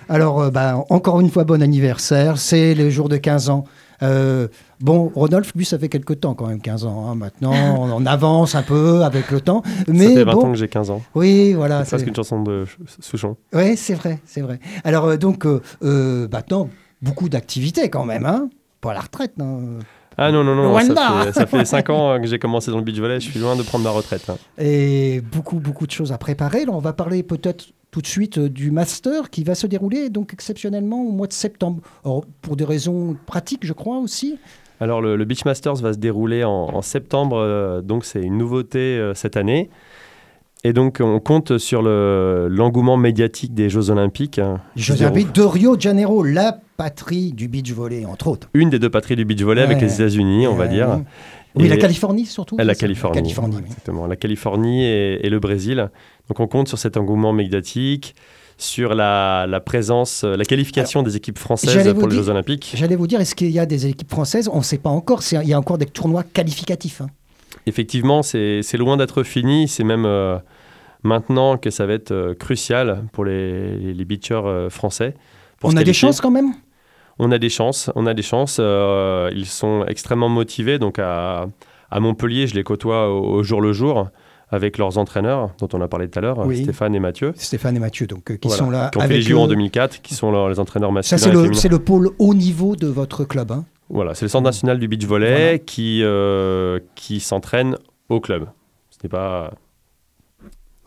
Alors, 0.07 0.39
euh, 0.39 0.51
bah, 0.51 0.85
encore 0.89 1.19
une 1.19 1.31
fois, 1.31 1.45
bon 1.45 1.63
anniversaire. 1.63 2.37
C'est 2.37 2.75
le 2.75 2.91
jour 2.91 3.09
de 3.09 3.17
15 3.17 3.49
ans. 3.49 3.65
Euh, 4.03 4.47
bon, 4.79 5.11
Rodolphe, 5.15 5.53
lui, 5.55 5.65
ça 5.65 5.79
fait 5.79 5.89
quelques 5.89 6.19
temps 6.19 6.33
quand 6.33 6.47
même, 6.47 6.59
15 6.61 6.85
ans. 6.85 7.09
hein. 7.09 7.15
Maintenant, 7.15 7.53
on, 7.79 7.91
on 7.91 8.05
avance 8.05 8.55
un 8.55 8.61
peu 8.63 9.03
avec 9.03 9.31
le 9.31 9.41
temps. 9.41 9.63
Mais 9.87 10.07
ça 10.07 10.13
fait 10.13 10.23
20 10.23 10.33
bon, 10.33 10.41
ans 10.45 10.51
que 10.51 10.57
j'ai 10.57 10.67
15 10.67 10.89
ans. 10.91 11.01
oui, 11.15 11.53
voilà. 11.53 11.83
C'est 11.85 11.91
presque 11.91 12.03
c'est- 12.05 12.09
une 12.09 12.15
chanson 12.15 12.41
de 12.43 12.65
Ch- 12.65 12.77
Souchon. 12.99 13.37
Oui, 13.53 13.77
c'est 13.77 13.95
vrai, 13.95 14.19
c'est 14.25 14.41
vrai. 14.41 14.59
Alors, 14.83 15.05
euh, 15.05 15.17
donc, 15.17 15.45
euh, 15.45 15.61
euh, 15.83 16.27
maintenant, 16.31 16.69
beaucoup 17.01 17.29
d'activités 17.29 17.89
quand 17.89 18.05
même, 18.05 18.25
hein 18.25 18.49
Pas 18.81 18.91
à 18.91 18.93
la 18.95 19.01
retraite, 19.01 19.33
non 19.37 19.61
Ah 20.17 20.31
non, 20.31 20.43
non, 20.43 20.55
non, 20.55 20.79
ça 20.79 21.23
fait, 21.25 21.31
ça 21.33 21.45
fait 21.45 21.65
5 21.65 21.89
ans 21.89 22.19
que 22.21 22.27
j'ai 22.27 22.39
commencé 22.39 22.71
dans 22.71 22.77
le 22.77 22.83
beach 22.83 22.99
volley, 22.99 23.19
je 23.19 23.29
suis 23.31 23.39
loin 23.39 23.55
de 23.55 23.63
prendre 23.63 23.83
ma 23.83 23.89
retraite. 23.91 24.29
hein. 24.29 24.37
Et 24.57 25.21
beaucoup, 25.21 25.59
beaucoup 25.59 25.85
de 25.87 25.91
choses 25.91 26.11
à 26.11 26.17
préparer. 26.17 26.65
Là, 26.65 26.71
on 26.73 26.79
va 26.79 26.93
parler 26.93 27.23
peut-être 27.23 27.65
tout 27.95 28.01
de 28.01 28.07
suite 28.07 28.39
euh, 28.39 28.49
du 28.49 28.71
master 28.71 29.29
qui 29.29 29.45
va 29.45 29.55
se 29.55 29.67
dérouler 29.67 30.09
donc 30.09 30.33
exceptionnellement 30.33 31.01
au 31.01 31.11
mois 31.13 31.27
de 31.27 31.33
septembre. 31.33 31.79
Pour 32.41 32.57
des 32.57 32.65
raisons 32.65 33.15
pratiques, 33.25 33.65
je 33.65 33.71
crois 33.71 33.99
aussi. 33.99 34.37
Alors 34.81 34.99
le, 34.99 35.15
le 35.15 35.23
Beach 35.23 35.45
Masters 35.45 35.75
va 35.75 35.93
se 35.93 35.97
dérouler 35.97 36.43
en, 36.43 36.51
en 36.51 36.81
septembre, 36.81 37.37
euh, 37.37 37.81
donc 37.81 38.03
c'est 38.03 38.21
une 38.21 38.37
nouveauté 38.37 38.79
euh, 38.79 39.13
cette 39.13 39.37
année. 39.37 39.69
Et 40.65 40.73
donc 40.73 40.97
on 41.01 41.21
compte 41.21 41.57
sur 41.57 41.81
le- 41.81 42.47
l'engouement 42.51 42.97
médiatique 42.97 43.53
des 43.53 43.69
Jeux 43.69 43.89
Olympiques. 43.91 44.39
hein, 44.39 44.59
Jeux 44.75 45.01
Olympiques 45.01 45.31
de 45.33 45.43
Rio 45.43 45.77
de 45.77 45.81
Janeiro, 45.81 46.21
la 46.21 46.59
patrie 46.75 47.31
du 47.31 47.47
beach 47.47 47.71
volley, 47.71 48.03
entre 48.05 48.27
autres. 48.27 48.49
Une 48.53 48.69
des 48.69 48.79
deux 48.79 48.89
patries 48.89 49.15
du 49.15 49.23
beach 49.23 49.41
volley 49.41 49.61
avec 49.61 49.79
les 49.79 49.93
États-Unis, 49.93 50.47
on 50.47 50.55
va 50.55 50.67
dire. 50.67 50.99
Oui, 51.55 51.67
Et- 51.67 51.69
la 51.69 51.77
Californie 51.77 52.25
surtout. 52.25 52.57
La 52.57 52.75
Californie. 52.75 53.15
Californie, 53.21 53.55
oui. 53.55 53.63
Exactement, 53.67 54.05
la 54.07 54.17
Californie 54.17 54.83
et, 54.83 55.25
et 55.25 55.29
le 55.29 55.39
Brésil. 55.39 55.89
Donc 56.29 56.39
on 56.39 56.47
compte 56.47 56.67
sur 56.67 56.77
cet 56.77 56.97
engouement 56.97 57.33
médiatique, 57.33 58.15
sur 58.57 58.95
la, 58.95 59.45
la 59.47 59.59
présence, 59.59 60.23
euh, 60.23 60.35
la 60.37 60.45
qualification 60.45 61.03
des 61.03 61.15
équipes 61.17 61.37
françaises 61.37 61.93
pour 61.93 62.07
les 62.07 62.15
Jeux 62.15 62.29
Olympiques. 62.29 62.73
J'allais 62.75 62.95
vous 62.95 63.07
dire, 63.07 63.19
est-ce 63.19 63.35
qu'il 63.35 63.51
y 63.51 63.59
a 63.59 63.65
des 63.65 63.85
équipes 63.87 64.09
françaises 64.09 64.49
On 64.51 64.59
ne 64.59 64.63
sait 64.63 64.77
pas 64.77 64.89
encore. 64.89 65.21
Il 65.31 65.47
y 65.49 65.53
a 65.53 65.59
encore 65.59 65.77
des 65.77 65.85
tournois 65.85 66.23
qualificatifs. 66.23 67.01
hein. 67.01 67.07
Effectivement, 67.67 68.21
c'est 68.23 68.61
loin 68.77 68.95
d'être 68.97 69.23
fini. 69.23 69.67
C'est 69.67 69.83
même 69.83 70.05
euh, 70.05 70.37
maintenant 71.03 71.57
que 71.57 71.69
ça 71.69 71.85
va 71.85 71.93
être 71.93 72.11
euh, 72.11 72.33
crucial 72.33 73.03
pour 73.11 73.25
les, 73.25 73.93
les, 73.93 74.05
beachers 74.05 74.41
euh, 74.45 74.69
français. 74.69 75.15
pour 75.59 75.71
On 75.71 75.75
a 75.77 75.83
des 75.83 75.93
chances 75.93 76.21
quand 76.21 76.31
même? 76.31 76.53
On 77.19 77.31
a 77.31 77.37
des 77.37 77.49
chances. 77.49 77.89
On 77.95 78.05
a 78.07 78.13
des 78.13 78.21
chances. 78.23 78.59
ils 78.59 79.45
sont 79.47 79.85
extrêmement 79.87 80.29
motivés. 80.29 80.79
Donc 80.79 80.99
à, 80.99 81.47
à 81.91 81.99
Montpellier, 81.99 82.47
je 82.47 82.55
les 82.55 82.63
côtoie 82.63 83.09
au, 83.09 83.21
au 83.35 83.43
jour 83.43 83.61
le 83.61 83.73
jour 83.73 84.07
avec 84.49 84.77
leurs 84.77 84.97
entraîneurs 84.97 85.51
dont 85.59 85.67
on 85.73 85.81
a 85.81 85.87
parlé 85.87 86.07
tout 86.09 86.19
à 86.19 86.21
l'heure, 86.21 86.45
Oui. 86.45 86.63
Stéphane 86.63 86.93
et 86.95 86.99
Mathieu. 86.99 87.33
Stéphane 87.35 87.75
et 87.75 87.79
Mathieu, 87.79 88.05
donc, 88.07 88.29
euh, 88.31 88.35
qui 88.37 88.47
Voilà, 88.47 88.63
sont 88.63 88.69
là. 88.69 88.89
qui 88.91 88.97
ont 88.99 89.01
fait 89.01 89.07
les 89.09 89.21
JO 89.21 89.39
en 89.39 89.45
eux. 89.45 89.49
2004, 89.49 90.01
qui 90.01 90.13
sont 90.13 90.31
leurs- 90.31 90.49
les 90.49 90.59
entraîneurs 90.59 90.91
masculins 90.91 91.17
Ça, 91.17 91.31
c'est 91.53 91.67
le, 91.69 91.79
pôle 91.79 92.11
haut 92.19 92.33
niveau 92.33 92.75
de 92.75 92.87
votre 92.87 93.23
club. 93.25 93.51
hein. 93.51 93.65
Voilà, 93.89 94.13
c'est 94.15 94.25
le 94.25 94.29
centre 94.29 94.45
national 94.45 94.79
du 94.79 94.87
beach 94.87 95.05
volley 95.05 95.29
Voilà. 95.35 95.57
qui, 95.59 96.01
euh, 96.03 96.79
qui 96.95 97.19
s'entraîne 97.19 97.77
au 98.09 98.19
club. 98.19 98.47
Ce 98.91 98.97
n'est 99.03 99.09
pas. 99.09 99.51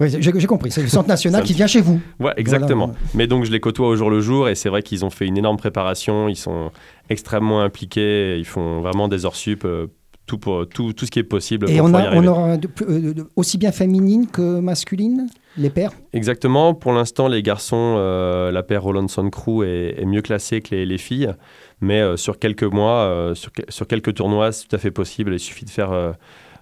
Oui, 0.01 0.09
j'ai 0.21 0.47
compris. 0.47 0.71
C'est 0.71 0.83
le 0.83 0.89
centre 0.89 1.09
national 1.09 1.43
qui 1.45 1.53
vient 1.53 1.67
chez 1.67 1.81
vous. 1.81 2.01
Ouais, 2.21 2.33
exactement. 2.37 2.87
Voilà. 2.87 3.01
Mais 3.15 3.27
donc 3.27 3.45
je 3.45 3.51
les 3.51 3.59
côtoie 3.61 3.89
au 3.89 3.97
jour 3.97 4.11
le 4.11 4.21
jour 4.21 4.49
et 4.49 4.55
c'est 4.55 4.69
vrai 4.69 4.83
qu'ils 4.83 5.05
ont 5.05 5.11
fait 5.11 5.27
une 5.27 5.37
énorme 5.37 5.57
préparation. 5.57 6.29
Ils 6.29 6.37
sont 6.37 6.71
extrêmement 7.11 7.63
impliqués. 7.63 8.37
Ils 8.39 8.45
font 8.45 8.81
vraiment 8.81 9.09
des 9.09 9.27
heures 9.27 9.35
sup, 9.35 9.65
euh, 9.65 9.89
tout, 10.29 10.39
pour, 10.39 10.69
tout, 10.69 10.93
tout 10.93 11.07
ce 11.07 11.11
qui 11.11 11.19
est 11.19 11.25
possible 11.25 11.69
Et 11.69 11.79
pour 11.79 11.87
on, 11.87 12.23
y 12.23 12.29
aura 12.29 12.57
de- 12.57 12.69
euh, 12.89 13.15
aussi 13.35 13.59
bien 13.59 13.73
féminine 13.73 14.27
que 14.29 14.61
masculine, 14.61 15.27
les 15.57 15.71
paires? 15.71 15.91
Exactement. 16.13 16.75
Pour 16.75 16.93
l'instant, 16.93 17.27
les 17.27 17.43
garçons, 17.43 17.97
euh, 17.99 18.53
la 18.53 18.63
paire 18.63 18.83
Rolandson 18.85 19.29
Crew 19.31 19.65
est, 19.65 20.01
est 20.01 20.05
mieux 20.07 20.23
classée 20.23 20.61
que 20.61 20.75
les, 20.75 20.87
les 20.87 20.99
filles. 20.99 21.33
Mais 21.81 22.01
euh, 22.01 22.17
sur 22.17 22.39
quelques 22.39 22.63
mois, 22.63 23.01
euh, 23.07 23.35
sur, 23.35 23.51
que- 23.53 23.63
sur 23.69 23.87
quelques 23.89 24.15
tournois, 24.15 24.53
c'est 24.53 24.69
tout 24.69 24.77
à 24.77 24.79
fait 24.79 24.91
possible. 24.93 25.33
Il 25.35 25.39
suffit 25.41 25.65
de 25.65 25.71
faire 25.71 25.91
euh, 25.93 26.13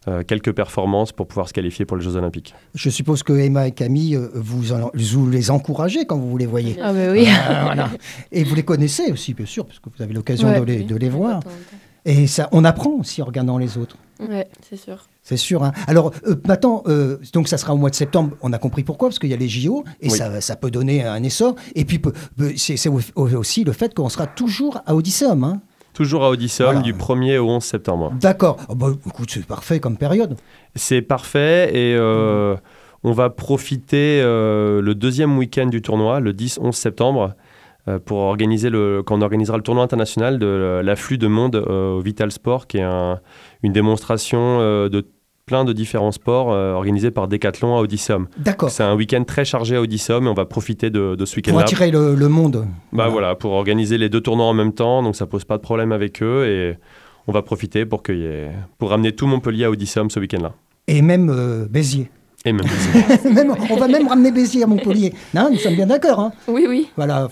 euh, 0.09 0.22
quelques 0.22 0.52
performances 0.52 1.11
pour 1.11 1.26
pouvoir 1.26 1.48
se 1.48 1.52
qualifier 1.52 1.85
pour 1.85 1.96
les 1.96 2.05
Jeux 2.05 2.14
Olympiques. 2.16 2.55
Je 2.74 2.90
suppose 2.90 3.22
que 3.24 3.33
Emma 3.33 3.66
et 3.66 3.72
Camille, 3.72 4.14
euh, 4.14 4.29
vous, 4.35 4.72
en- 4.72 4.90
vous 4.94 5.29
les 5.31 5.50
encouragez 5.50 6.05
quand 6.07 6.16
vous 6.18 6.37
les 6.38 6.46
voyez. 6.46 6.76
Ah 6.81 6.92
bah 6.92 7.11
oui. 7.11 7.26
Ah, 7.29 7.62
voilà. 7.64 7.88
Et 8.31 8.44
vous 8.44 8.55
les 8.55 8.62
connaissez 8.62 9.11
aussi, 9.11 9.35
bien 9.35 9.46
sûr, 9.46 9.66
parce 9.66 9.81
que 9.81 9.88
vous 9.94 10.02
avez 10.02 10.14
l'occasion 10.14 10.48
Ouais. 10.48 10.61
de, 10.61 10.64
les, 10.64 10.76
Oui, 10.79 10.85
de 10.85 10.96
les 10.96 11.09
voir. 11.09 11.40
Et 12.06 12.26
ça, 12.26 12.48
on 12.52 12.64
apprend 12.64 12.90
aussi 13.00 13.20
en 13.20 13.26
regardant 13.26 13.58
les 13.58 13.76
autres. 13.76 13.96
Ouais. 14.20 14.46
C'est 14.66 14.76
sûr. 14.76 14.96
C'est 15.22 15.36
sûr. 15.36 15.62
hein. 15.64 15.72
Alors 15.88 16.12
euh, 16.26 16.36
maintenant, 16.46 16.82
euh, 16.86 17.18
donc 17.34 17.48
ça 17.48 17.58
sera 17.58 17.74
au 17.74 17.76
mois 17.76 17.90
de 17.90 17.94
septembre. 17.96 18.36
On 18.40 18.52
a 18.52 18.58
compris 18.58 18.82
pourquoi, 18.84 19.08
parce 19.08 19.18
qu'il 19.18 19.28
y 19.28 19.34
a 19.34 19.36
les 19.36 19.48
JO 19.48 19.84
et 20.00 20.08
Oui. 20.08 20.16
ça, 20.16 20.40
ça 20.40 20.56
peut 20.56 20.70
donner 20.70 21.04
un 21.04 21.22
essor. 21.22 21.54
Et 21.74 21.84
puis 21.84 22.00
c'est 22.56 22.76
c'est 22.78 22.88
au- 22.88 23.00
aussi 23.16 23.64
le 23.64 23.72
fait 23.72 23.92
qu'on 23.92 24.08
sera 24.08 24.26
toujours 24.26 24.78
à 24.86 24.94
Odysseum. 24.94 25.44
hein. 25.44 25.60
Toujours 25.92 26.24
à 26.24 26.30
Odysseum 26.30 26.66
Voilà. 26.66 26.80
du 26.82 26.92
1er 26.94 27.38
au 27.38 27.48
11 27.48 27.62
septembre. 27.64 28.12
D'accord. 28.20 28.56
Ah 28.68 28.74
bah, 28.74 28.88
écoute, 29.06 29.30
c'est 29.32 29.44
parfait 29.44 29.80
comme 29.80 29.96
période. 29.96 30.36
C'est 30.76 31.02
parfait 31.02 31.70
et 31.74 31.94
euh, 31.96 32.54
on 33.02 33.12
va 33.12 33.30
profiter 33.30 34.20
euh, 34.22 34.80
le 34.80 34.94
deuxième 34.94 35.36
week-end 35.36 35.66
du 35.66 35.82
tournoi, 35.82 36.20
le 36.20 36.32
10-11 36.32 36.72
septembre, 36.72 37.22
euh, 37.22 37.42
pour 38.05 38.18
organiser 38.18 38.70
le, 38.70 39.03
quand 39.05 39.16
on 39.18 39.22
organisera 39.22 39.57
le 39.57 39.62
tournoi 39.62 39.85
international 39.85 40.38
de 40.38 40.81
l'afflux 40.85 41.18
de 41.18 41.27
monde 41.29 41.57
euh, 41.57 41.92
au 41.94 42.01
Vital 42.01 42.31
Sport, 42.33 42.66
qui 42.66 42.79
est 42.79 42.83
un- 42.83 43.20
une 43.62 43.72
démonstration 43.72 44.59
euh, 44.61 44.88
de 44.88 45.07
plein 45.46 45.64
de 45.64 45.72
différents 45.72 46.11
sports 46.11 46.53
euh, 46.53 46.72
organisés 46.72 47.12
par 47.12 47.29
Decathlon 47.29 47.77
à 47.77 47.81
Odysseum. 47.81 48.27
D'accord. 48.38 48.68
C'est 48.70 48.83
un 48.83 48.96
week-end 48.96 49.22
très 49.22 49.44
chargé 49.44 49.77
à 49.77 49.81
Odysseum 49.81 50.27
et 50.27 50.29
on 50.29 50.35
va 50.35 50.44
profiter 50.44 50.90
de, 50.90 51.14
de 51.14 51.25
ce 51.25 51.35
Pour 51.35 51.37
week-end-là. 51.38 51.61
attirer 51.62 51.90
le, 51.92 52.16
le 52.16 52.29
monde. 52.29 52.66
Bah 52.92 53.07
voilà, 53.09 53.37
pour 53.37 53.53
organiser 53.53 53.96
les 53.96 54.09
deux 54.09 54.20
tournois 54.20 54.46
en 54.46 54.55
même 54.55 54.72
temps, 54.72 55.05
donc 55.05 55.14
ça 55.14 55.27
pose 55.27 55.44
pas 55.44 55.57
de 55.57 55.62
problème 55.62 55.92
avec 55.92 56.20
eux 56.22 56.46
et 56.49 56.77
on 57.29 57.33
va 57.33 57.42
profiter 57.42 57.87
pour, 57.87 58.03
y 58.09 58.25
ait- 58.25 58.51
pour 58.79 58.90
ramener 58.90 59.12
tout 59.12 59.29
Montpellier 59.29 59.64
à 59.66 59.70
Odysseum 59.70 60.11
ce 60.11 60.18
week-end-là. 60.18 60.53
Et 60.88 61.01
même 61.03 61.31
euh, 61.31 61.66
Béziers. 61.70 62.11
Et 62.46 62.52
même 62.52 62.64
Même- 63.35 63.54
on 63.70 63.76
va 63.76 63.88
même 63.88 64.06
ramener 64.09 64.30
Béziers 64.30 64.62
à 64.62 64.66
Montpellier. 64.66 65.12
Non, 65.35 65.50
nous 65.50 65.59
sommes 65.59 65.74
bien 65.74 65.87
d'accord. 65.87 66.20
hein. 66.20 66.32
Oui, 66.48 66.64
oui. 66.68 66.88
Voilà, 66.96 67.28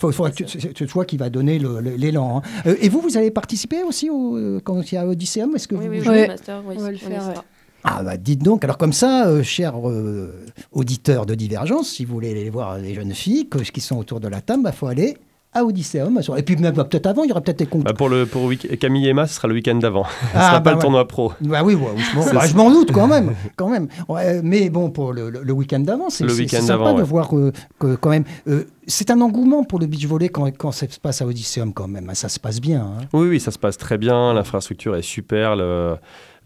c'est 0.77 0.87
toi 0.87 1.05
qui 1.05 1.17
va 1.17 1.31
donner 1.31 1.59
l'élan. 1.97 2.39
hein. 2.45 2.63
Euh, 2.67 2.75
et 2.81 2.89
vous, 2.89 3.01
vous 3.01 3.17
allez 3.17 3.31
participer 3.31 3.83
aussi 3.83 4.11
au, 4.11 4.37
euh, 4.37 4.61
quand 4.63 4.91
il 4.91 4.95
y 4.97 4.99
a 4.99 5.07
Odysseum 5.07 5.55
Est-ce 5.55 5.69
que 5.69 5.77
Oui, 5.77 5.87
vous 5.87 5.91
oui, 5.93 6.01
jouez 6.01 6.23
oui, 6.23 6.29
master, 6.29 6.63
oui, 6.67 6.75
On 6.79 6.83
va 6.83 6.91
le 6.91 6.97
faire. 6.99 7.43
Ah 7.87 8.03
bah 8.03 8.17
dites 8.17 8.43
donc, 8.43 8.65
alors 8.65 8.79
comme 8.79 8.95
ça, 8.95 9.27
euh, 9.27 9.43
chers 9.43 9.75
euh, 9.89 10.33
auditeurs 10.73 11.27
de 11.27 11.35
Divergence, 11.35 11.91
si 11.91 12.07
vous 12.07 12.15
voulez 12.15 12.31
aller 12.31 12.49
voir 12.49 12.79
les 12.79 12.95
jeunes 12.95 13.13
filles 13.13 13.47
que- 13.49 13.59
qui 13.59 13.81
sont 13.83 13.99
autour 13.99 14.21
de 14.21 14.29
la 14.29 14.41
table, 14.41 14.63
il 14.67 14.73
faut 14.73 14.87
aller 14.87 15.19
à 15.55 15.65
Odysseum. 15.65 16.21
Et 16.37 16.43
puis 16.43 16.57
même 16.57 16.75
bah, 16.75 16.85
peut-être 16.85 17.07
avant, 17.07 17.23
il 17.25 17.29
y 17.29 17.33
aura 17.33 17.41
peut-être 17.41 17.61
des 17.61 17.67
concours. 17.67 17.85
Bah 17.85 17.93
pour 17.95 18.09
le 18.09 18.27
pour 18.27 18.51
Camille 18.81 19.07
et 19.07 19.11
Emma, 19.11 19.27
ce 19.27 19.35
sera 19.37 19.49
le 19.49 19.55
week-end 19.55 19.77
d'avant. 19.77 20.05
ce 20.21 20.27
Ah, 20.35 20.41
sera 20.49 20.53
bah 20.59 20.61
pas 20.61 20.71
le 20.71 20.77
ouais. 20.77 20.83
tournoi 20.83 21.09
pro. 21.09 21.33
Bah 21.41 21.63
oui, 21.65 21.75
ouais, 21.75 21.83
je 21.97 22.17
m'en- 22.57 22.69
bah, 22.71 22.75
doute 22.75 22.93
quand 22.93 23.07
même, 23.15 23.33
quand 23.57 23.69
même. 23.69 23.89
Ouais, 24.09 24.41
mais 24.43 24.69
bon, 24.71 24.91
pour 24.91 25.13
le, 25.13 25.31
le- 25.31 25.43
le 25.43 25.53
week-end 25.53 25.81
d'avant, 25.81 26.11
c'est 26.11 26.25
Le 26.25 26.31
sympa 26.31 26.67
d'avant, 26.67 26.95
de 26.95 27.03
voir 27.03 27.37
euh, 27.37 27.53
que 27.79 27.95
quand 27.97 28.11
même, 28.11 28.25
euh, 28.49 28.65
c'est 28.87 29.11
un 29.11 29.21
engouement 29.21 29.65
pour 29.65 29.79
le 29.79 29.87
beach 29.87 30.07
volley 30.07 30.29
quand, 30.29 30.47
quand 30.57 30.73
ça 30.73 30.87
se 30.89 30.99
passe 31.01 31.23
à 31.23 31.27
Odysseum 31.27 31.73
quand 31.73 31.89
même. 31.89 32.11
hein. 32.11 32.15
Ça 32.15 32.29
se 32.29 32.39
passe 32.41 32.61
bien. 32.61 32.83
hein. 32.83 33.05
Oui, 33.13 33.29
oui, 33.29 33.41
ça 33.41 33.51
se 33.51 33.59
passe 33.59 33.79
très 33.79 33.97
bien. 33.99 34.35
L'infrastructure 34.35 34.97
est 34.97 35.03
super. 35.03 35.57
le- 35.57 35.97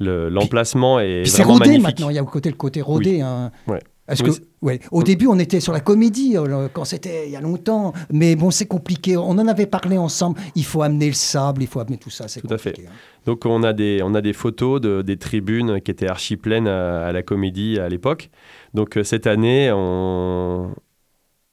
le- 0.01 0.29
L'emplacement 0.29 1.01
est 1.01 1.25
vraiment 1.25 1.55
rodé 1.55 1.64
magnifique. 1.71 1.83
maintenant. 1.87 2.11
Il 2.11 2.14
y 2.14 2.18
a 2.18 2.23
le 2.23 2.27
côté, 2.27 2.51
le 2.51 2.57
côté 2.57 2.81
rodé. 2.83 3.21
hein. 3.21 3.51
Ouais. 3.66 3.81
Parce 4.09 4.21
Oui, 4.23 4.31
que, 4.31 4.42
ouais, 4.62 4.81
au 4.90 5.03
début, 5.05 5.27
on 5.29 5.38
était 5.38 5.61
sur 5.61 5.73
la 5.73 5.81
comédie 5.81 6.37
euh, 6.37 6.68
quand 6.73 6.85
c'était 6.85 7.27
il 7.27 7.31
y 7.33 7.37
a 7.37 7.40
longtemps. 7.40 7.92
Mais 8.11 8.35
bon, 8.35 8.51
c'est 8.51 8.66
compliqué. 8.66 9.16
On 9.16 9.31
en 9.31 9.47
avait 9.47 9.66
parlé 9.66 9.97
ensemble. 9.99 10.40
Il 10.57 10.64
faut 10.64 10.83
amener 10.83 11.07
le 11.07 11.12
sable, 11.12 11.62
il 11.62 11.68
faut 11.68 11.79
amener 11.79 11.99
tout 11.99 12.11
ça. 12.11 12.27
C'est 12.27 12.40
Tout 12.40 12.53
à 12.53 12.59
fait. 12.59 12.75
hein. 12.81 12.90
Donc 13.27 13.44
on 13.44 13.62
a 13.62 13.73
des, 13.75 14.01
on 14.03 14.14
a 14.14 14.21
des 14.23 14.33
photos 14.33 14.81
de, 14.81 15.03
des 15.03 15.18
tribunes 15.18 15.81
qui 15.83 15.90
étaient 15.90 16.09
archi 16.09 16.37
pleines 16.37 16.66
à, 16.66 17.07
à 17.07 17.12
la 17.12 17.23
comédie 17.23 17.79
à 17.79 17.88
l'époque. 17.88 18.31
Donc 18.75 18.97
euh, 18.97 19.05
cette 19.05 19.27
année, 19.27 19.71
on, 19.73 20.71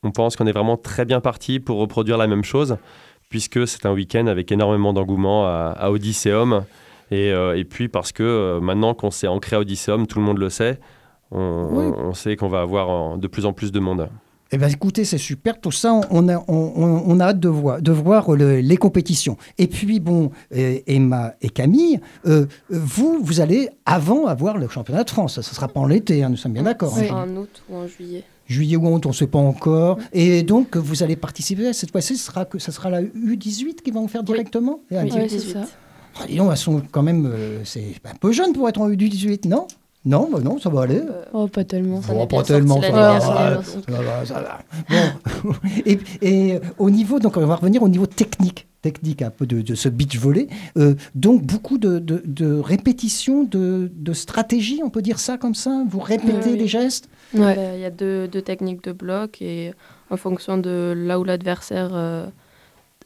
on 0.03 0.11
pense 0.11 0.35
qu'on 0.37 0.47
est 0.47 0.51
vraiment 0.53 0.77
très 0.77 1.03
bien 1.05 1.19
parti 1.19 1.59
pour 1.59 1.77
reproduire 1.79 2.17
la 2.17 2.27
même 2.27 2.43
chose, 2.45 2.77
puisque 3.29 3.67
c'est 3.67 3.85
un 3.85 3.91
week-end 3.93 4.27
avec 4.27 4.51
énormément 4.51 4.93
d'engouement 4.93 5.45
à, 5.45 5.75
à 5.77 5.91
Odysseum. 5.91 6.63
Et, 7.11 7.31
euh, 7.33 7.57
et 7.57 7.65
puis 7.65 7.87
parce 7.89 8.11
que 8.11 8.23
euh, 8.23 8.59
maintenant 8.61 8.93
qu'on 8.93 9.11
s'est 9.11 9.27
ancré 9.27 9.57
à 9.57 9.59
Odysseum, 9.59 10.07
tout 10.07 10.19
le 10.19 10.25
monde 10.25 10.39
le 10.39 10.49
sait, 10.49 10.79
on, 11.31 11.67
Oui. 11.71 11.85
on 11.97 12.13
sait 12.13 12.35
qu'on 12.35 12.49
va 12.49 12.61
avoir 12.61 13.13
euh, 13.13 13.17
de 13.17 13.27
plus 13.27 13.45
en 13.45 13.53
plus 13.53 13.71
de 13.71 13.79
monde. 13.79 14.09
Eh 14.51 14.57
bien, 14.59 14.67
écoutez, 14.67 15.05
c'est 15.05 15.17
super. 15.17 15.59
Tout 15.59 15.71
ça, 15.71 15.99
on 16.11 16.29
a, 16.29 16.37
on, 16.47 16.71
on- 16.75 17.03
on 17.07 17.19
a 17.19 17.25
hâte 17.25 17.39
de 17.39 17.49
voir, 17.49 17.81
de 17.81 17.91
voir 17.91 18.31
le- 18.31 18.59
les 18.59 18.77
compétitions. 18.77 19.37
Et 19.57 19.65
puis, 19.67 19.99
bon, 19.99 20.29
euh, 20.55 20.77
Emma 20.85 21.33
et 21.41 21.49
Camille, 21.49 21.99
euh, 22.27 22.45
vous, 22.69 23.19
vous 23.23 23.41
allez 23.41 23.69
avant 23.87 24.27
avoir 24.27 24.57
le 24.59 24.67
championnat 24.69 25.03
de 25.03 25.09
France. 25.09 25.41
Ça 25.41 25.51
ne 25.51 25.55
sera 25.55 25.67
pas 25.67 25.79
en 25.79 25.89
été, 25.89 26.23
hein, 26.23 26.29
nous 26.29 26.37
sommes 26.37 26.53
bien 26.53 26.61
d'accord. 26.63 26.93
C'est 26.95 27.09
hein. 27.09 27.25
en 27.27 27.35
août 27.37 27.63
ou 27.69 27.75
en 27.77 27.87
juillet. 27.87 28.23
Juillet 28.45 28.77
ou 28.77 28.87
août, 28.93 29.03
on 29.07 29.09
ne 29.09 29.13
sait 29.15 29.25
pas 29.27 29.39
encore. 29.39 29.97
Et 30.13 30.43
donc, 30.43 30.77
vous 30.77 31.01
allez 31.01 31.15
participer. 31.15 31.73
Cette 31.73 31.91
fois-ci, 31.91 32.15
ce 32.15 32.25
sera, 32.27 32.45
que, 32.45 32.59
ce 32.59 32.71
sera 32.71 32.91
la 32.91 33.01
U18 33.01 33.77
qui 33.83 33.89
va 33.89 33.99
en 33.99 34.07
faire 34.07 34.21
directement 34.23 34.81
Oui, 34.91 34.97
U18. 34.97 35.27
c'est 35.29 35.39
ça. 35.39 35.61
Ah, 36.21 36.27
dis 36.27 36.35
donc, 36.37 36.51
elles 36.51 36.57
sont 36.57 36.81
quand 36.91 37.01
même. 37.03 37.25
euh, 37.25 37.61
c'est 37.65 37.95
un 38.05 38.15
peu 38.15 38.31
jeune 38.31 38.53
pour 38.53 38.69
être 38.69 38.79
en 38.79 38.87
U18, 38.89 39.47
non? 39.49 39.65
Non, 40.05 40.29
bah 40.31 40.39
non, 40.43 40.59
ça 40.59 40.69
va 40.69 40.83
aller. 40.83 40.99
Euh, 40.99 41.23
Oh, 41.33 41.47
pas 41.47 41.63
tellement. 41.63 42.01
Ça 42.01 42.13
Bon, 42.13 42.27
pas 42.27 42.43
tellement, 42.43 42.79
ça 42.81 42.91
va, 42.91 43.19
dernière, 43.19 43.23
ça 43.23 43.73
va, 43.87 44.25
ça 44.25 44.33
va. 44.41 44.59
Bon. 44.89 45.53
et, 45.85 45.99
et, 46.21 46.53
euh, 46.55 46.59
au 46.77 46.89
niveau, 46.91 47.19
donc 47.19 47.37
on 47.37 47.45
va 47.45 47.55
revenir 47.55 47.81
au 47.81 47.89
niveau 47.89 48.05
technique, 48.05 48.67
technique 48.83 49.21
un 49.23 49.31
peu 49.31 49.45
de, 49.47 49.61
de 49.61 49.73
ce 49.75 49.89
beach 49.89 50.17
volley. 50.17 50.47
Euh, 50.77 50.93
donc 51.15 51.41
beaucoup 51.41 51.77
de, 51.79 51.97
de, 51.97 52.21
de 52.25 52.59
répétitions, 52.59 53.43
de, 53.43 53.91
de 53.95 54.13
stratégies, 54.13 54.81
on 54.83 54.89
peut 54.91 55.01
dire 55.01 55.19
ça 55.19 55.37
comme 55.37 55.55
ça? 55.55 55.83
Vous 55.89 55.99
répétez 55.99 56.51
Oui. 56.51 56.57
les 56.59 56.67
gestes? 56.67 57.09
Ouais. 57.33 57.57
Il 57.75 57.81
y 57.81 57.85
a 57.85 57.89
deux, 57.91 58.27
deux 58.27 58.41
techniques 58.43 58.83
de 58.83 58.91
bloc 58.91 59.41
et 59.41 59.73
en 60.11 60.17
fonction 60.17 60.57
de 60.59 60.93
là 60.95 61.19
où 61.19 61.23
l'adversaire 61.23 61.89
euh, 61.93 62.27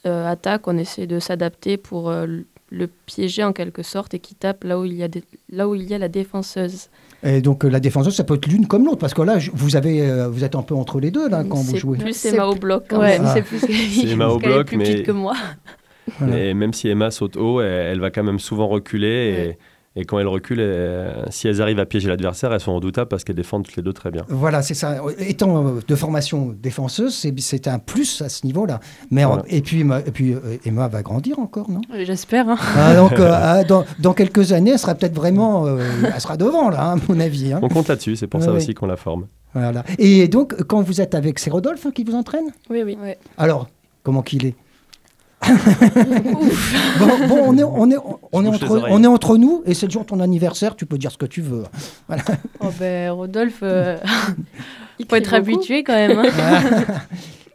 euh, 0.06 0.28
attaque, 0.30 0.68
on 0.68 0.78
essaie 0.78 1.08
de 1.08 1.20
s'adapter 1.20 1.78
pour 1.78 2.10
euh, 2.10 2.28
le- 2.70 2.90
piéger 3.06 3.44
en 3.44 3.54
quelque 3.54 3.84
sorte 3.84 4.14
et 4.14 4.20
qu'il 4.20 4.38
tape 4.38 4.64
là 4.64 4.80
où 4.80 4.86
il 4.86 4.94
y 4.94 5.04
a, 5.04 5.08
des- 5.08 5.24
là 5.52 5.68
où 5.68 5.76
il 5.76 5.84
y 5.84 5.94
a 5.94 5.98
la 5.98 6.08
défenseuse. 6.10 6.90
Et 7.24 7.42
donc 7.42 7.66
euh, 7.66 7.70
la 7.70 7.80
défenseuse, 7.80 8.16
ça 8.16 8.24
peut 8.24 8.36
être 8.36 8.48
l'une 8.48 8.68
comme 8.68 8.86
l'autre, 8.86 9.00
parce 9.00 9.14
que 9.14 9.22
là, 9.22 9.38
vous 9.54 9.76
avez, 9.76 10.02
euh, 10.10 10.30
vous 10.30 10.44
êtes 10.44 10.56
un 10.56 10.62
peu 10.62 10.76
entre 10.76 11.00
les 11.00 11.12
deux 11.12 11.28
là 11.28 11.44
quand 11.44 11.58
vous 11.58 11.72
C'est 11.72 11.78
jouez. 11.78 11.98
plus 11.98 12.26
Emma 12.26 12.46
au 12.46 12.56
bloc 12.56 12.86
quand 12.90 13.00
Ouais, 13.00 13.18
même. 13.20 13.24
Ah. 13.26 13.34
c'est 13.34 13.42
plus 13.42 13.60
C'est 13.60 14.08
Emma 14.08 14.28
au 14.30 14.40
est 14.40 14.44
bloc, 14.46 14.68
plus 14.68 14.78
mais- 14.78 14.84
petite 14.86 15.06
que 15.06 15.12
moi. 15.12 15.36
Voilà. 16.20 16.40
Et 16.40 16.54
même 16.54 16.74
si 16.74 16.88
Emma 16.88 17.12
saute 17.12 17.36
haut, 17.38 17.62
elle, 17.62 17.68
elle 17.94 18.00
va 18.00 18.10
quand 18.10 18.24
même 18.24 18.40
souvent 18.40 18.68
reculer. 18.68 19.08
Et, 19.52 19.58
et 20.00 20.06
quand 20.06 20.18
elle 20.20 20.28
recule, 20.28 20.60
elle- 20.60 21.26
si 21.30 21.48
elles 21.48 21.62
arrivent 21.62 21.80
à 21.80 21.86
piéger 21.86 22.08
l'adversaire, 22.08 22.54
elles 22.54 22.60
sont 22.60 22.74
redoutables 22.76 23.10
parce 23.10 23.24
qu'elles 23.24 23.36
défendent 23.36 23.66
toutes 23.66 23.76
les 23.76 23.84
deux 23.84 23.94
très 23.94 24.12
bien. 24.12 24.24
Voilà, 24.30 24.62
c'est 24.62 24.74
ça. 24.74 24.98
Étant 25.20 25.66
euh, 25.66 25.80
de 25.88 25.96
formation 25.96 26.56
défenseuse, 26.62 27.14
c'est 27.40 27.68
un 27.68 27.80
plus 27.80 28.22
à 28.22 28.30
ce 28.30 28.46
niveau-là. 28.46 28.80
Mais 29.12 29.26
Voilà. 29.26 29.44
et 29.48 29.62
puis, 29.62 29.82
Emma- 29.82 30.00
et 30.06 30.12
puis 30.12 30.34
euh, 30.34 30.40
Emma 30.66 30.88
va 30.88 31.02
grandir 31.02 31.38
encore, 31.40 31.70
non? 31.70 31.82
J'espère. 32.04 32.48
hein. 32.50 32.58
Ah, 32.78 32.96
donc, 32.96 33.14
euh, 33.14 33.30
ah, 33.34 33.64
dans, 33.64 33.86
dans 34.00 34.14
quelques 34.14 34.54
années, 34.54 34.72
elle 34.72 34.80
sera 34.80 34.96
peut-être 34.96 35.14
vraiment, 35.16 35.66
euh, 35.68 35.80
elle 36.14 36.22
sera 36.22 36.38
devant 36.38 36.70
là, 36.70 36.92
à 36.92 36.96
mon 37.08 37.20
avis. 37.20 37.52
hein. 37.54 37.60
On 37.62 37.68
compte 37.70 37.88
là-dessus, 37.90 38.16
c'est 38.16 38.28
pour 38.28 38.40
Ouais, 38.40 38.46
ça 38.46 38.52
ouais. 38.52 38.58
aussi 38.58 38.74
qu'on 38.74 38.88
la 38.88 38.96
forme. 38.98 39.28
Voilà. 39.54 39.84
Et 39.98 40.28
donc, 40.28 40.56
quand 40.64 40.82
vous 40.82 41.02
êtes 41.02 41.16
avec, 41.16 41.40
c'est 41.40 41.50
Rodolphe 41.50 41.86
hein, 41.86 41.92
qui 41.94 42.04
vous 42.04 42.14
entraîne? 42.16 42.46
Oui, 42.70 42.84
oui. 42.86 42.98
Ouais. 43.02 43.18
Alors, 43.38 43.68
comment 44.04 44.22
qu'il 44.22 44.46
est? 44.46 44.56
bon, 47.00 47.28
bon, 47.28 47.40
on 47.48 47.58
est, 47.58 47.64
on 47.64 47.92
est, 47.92 47.96
on 48.32 48.46
est 48.46 48.48
entre, 48.48 48.82
on 48.90 49.04
est 49.04 49.08
entre 49.08 49.38
nous 49.38 49.64
et 49.66 49.74
c'est 49.74 49.86
le 49.86 49.92
jour 49.92 50.02
de 50.04 50.08
ton 50.08 50.20
anniversaire. 50.20 50.76
Tu 50.76 50.86
peux 50.86 50.98
dire 50.98 51.12
ce 51.12 51.18
que 51.18 51.26
tu 51.26 51.42
veux. 51.42 51.64
Oh, 52.60 52.68
ben, 52.80 53.12
Rodolphe, 53.12 53.60
euh, 53.64 53.98
il 55.00 55.06
faut 55.08 55.16
être 55.16 55.26
beaucoup. 55.26 55.36
habitué 55.58 55.84
quand 55.84 55.94
même. 55.96 56.20
hein. 56.20 56.26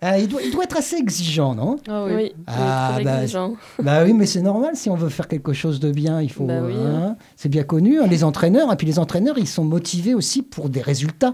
Ah, 0.06 0.18
il, 0.18 0.28
doit, 0.28 0.42
il 0.42 0.52
doit 0.52 0.64
être 0.64 0.76
assez 0.76 0.96
exigeant, 0.96 1.54
non? 1.54 1.78
Ah 1.88 2.04
Oui, 2.06 2.12
oui. 2.14 2.22
il 2.36 2.40
est 2.42 2.44
Ah, 2.46 2.90
très 2.96 3.04
bah, 3.04 3.22
exigeant. 3.22 3.54
Bah 3.82 4.04
oui, 4.04 4.12
mais 4.12 4.26
c'est 4.26 4.42
normal 4.42 4.72
si 4.74 4.90
on 4.90 4.96
veut 4.96 5.08
faire 5.08 5.28
quelque 5.28 5.54
chose 5.54 5.80
de 5.80 5.90
bien, 5.92 6.20
il 6.20 6.30
faut. 6.30 6.44
Bah 6.44 6.58
oui, 6.62 6.74
hein, 6.76 7.16
c'est 7.36 7.48
bien 7.48 7.62
connu, 7.62 7.98
hein, 8.00 8.06
les 8.06 8.22
entraîneurs. 8.22 8.70
Et 8.70 8.76
puis 8.76 8.86
les 8.86 8.98
entraîneurs, 8.98 9.38
ils 9.38 9.48
sont 9.48 9.64
motivés 9.64 10.12
aussi 10.12 10.42
pour 10.42 10.68
des 10.68 10.82
résultats 10.82 11.32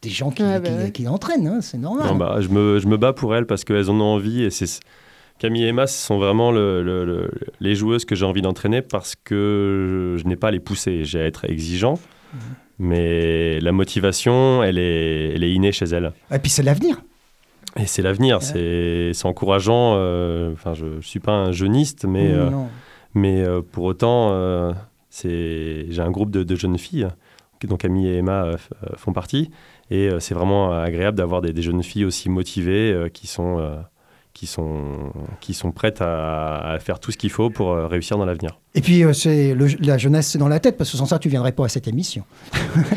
des 0.00 0.10
gens 0.10 0.30
qui, 0.30 0.44
bah 0.44 0.60
qui, 0.60 0.70
ouais. 0.70 0.92
qui 0.92 1.08
entraînent, 1.08 1.48
hein, 1.48 1.58
c'est 1.60 1.78
normal. 1.78 2.06
Non, 2.06 2.14
bah, 2.14 2.36
je, 2.38 2.46
me, 2.50 2.78
je 2.78 2.86
me 2.86 2.96
bats 2.96 3.12
pour 3.14 3.34
elles 3.34 3.46
parce 3.46 3.64
qu'elles 3.64 3.90
en 3.90 3.98
ont 4.00 4.04
envie. 4.14 4.44
Et 4.44 4.50
c'est 4.50 4.78
Camille 5.38 5.64
et 5.64 5.68
Emma, 5.68 5.86
ce 5.86 5.98
sont 6.06 6.18
vraiment 6.18 6.52
le- 6.52 6.82
le- 6.82 7.04
le- 7.04 7.30
les 7.60 7.74
joueuses 7.74 8.04
que 8.04 8.14
j'ai 8.14 8.24
envie 8.24 8.42
d'entraîner 8.42 8.82
parce 8.82 9.14
que 9.16 10.14
je, 10.16 10.22
je 10.22 10.28
n'ai 10.28 10.36
pas 10.36 10.48
à 10.48 10.50
les 10.52 10.60
pousser. 10.60 11.04
J'ai 11.04 11.20
à 11.20 11.24
être 11.26 11.44
exigeant. 11.44 11.94
Mhm. 12.32 12.40
Mais 12.78 13.60
la 13.60 13.72
motivation, 13.72 14.62
elle 14.62 14.78
est, 14.78 15.34
elle 15.34 15.44
est 15.44 15.52
innée 15.52 15.72
chez 15.72 15.84
elles. 15.86 16.12
Et 16.32 16.38
puis 16.38 16.50
c'est 16.50 16.62
l'avenir. 16.62 17.00
Et 17.76 17.86
c'est 17.86 18.02
l'avenir, 18.02 18.40
c'est 18.42 19.10
c'est 19.14 19.26
encourageant. 19.26 19.94
euh, 19.96 20.52
Enfin, 20.52 20.74
je 20.74 20.86
ne 20.86 21.00
suis 21.00 21.20
pas 21.20 21.32
un 21.32 21.50
jeuniste, 21.52 22.04
mais, 22.04 22.30
euh, 22.32 22.50
mais 23.14 23.42
euh, 23.42 23.62
pour 23.62 23.84
autant, 23.84 24.30
euh, 24.32 24.72
c'est- 25.10 25.86
j'ai 25.90 26.00
un 26.02 26.10
groupe 26.10 26.30
de, 26.30 26.42
de 26.44 26.54
jeunes 26.56 26.78
filles, 26.78 27.08
dont 27.66 27.76
Camille 27.76 28.08
et 28.08 28.16
Emma 28.18 28.50
font 28.96 29.12
partie. 29.12 29.50
Et 29.90 30.08
euh, 30.08 30.20
c'est 30.20 30.34
vraiment 30.34 30.72
agréable 30.72 31.16
d'avoir 31.16 31.40
des, 31.42 31.52
des 31.52 31.62
jeunes 31.62 31.82
filles 31.82 32.04
aussi 32.04 32.28
motivées 32.28 32.92
euh, 32.92 33.08
qui, 33.08 33.26
sont, 33.26 33.58
euh, 33.58 33.76
qui, 34.34 34.46
sont, 34.46 35.12
qui 35.40 35.54
sont 35.54 35.70
prêtes 35.72 36.02
à, 36.02 36.72
à 36.72 36.78
faire 36.80 36.98
tout 37.00 37.10
ce 37.12 37.16
qu'il 37.16 37.30
faut 37.30 37.50
pour 37.50 37.70
euh, 37.72 37.86
réussir 37.86 38.18
dans 38.18 38.24
l'avenir. 38.26 38.58
Et 38.74 38.80
puis 38.80 39.04
euh, 39.04 39.12
c'est 39.12 39.54
le- 39.54 39.68
la 39.80 39.96
jeunesse, 39.96 40.26
c'est 40.28 40.38
dans 40.38 40.48
la 40.48 40.58
tête, 40.60 40.76
parce 40.76 40.90
que 40.90 40.96
sans 40.96 41.06
ça, 41.06 41.18
tu 41.20 41.28
viendrais 41.28 41.52
pas 41.52 41.64
à 41.66 41.68
cette 41.68 41.86
émission. 41.88 42.24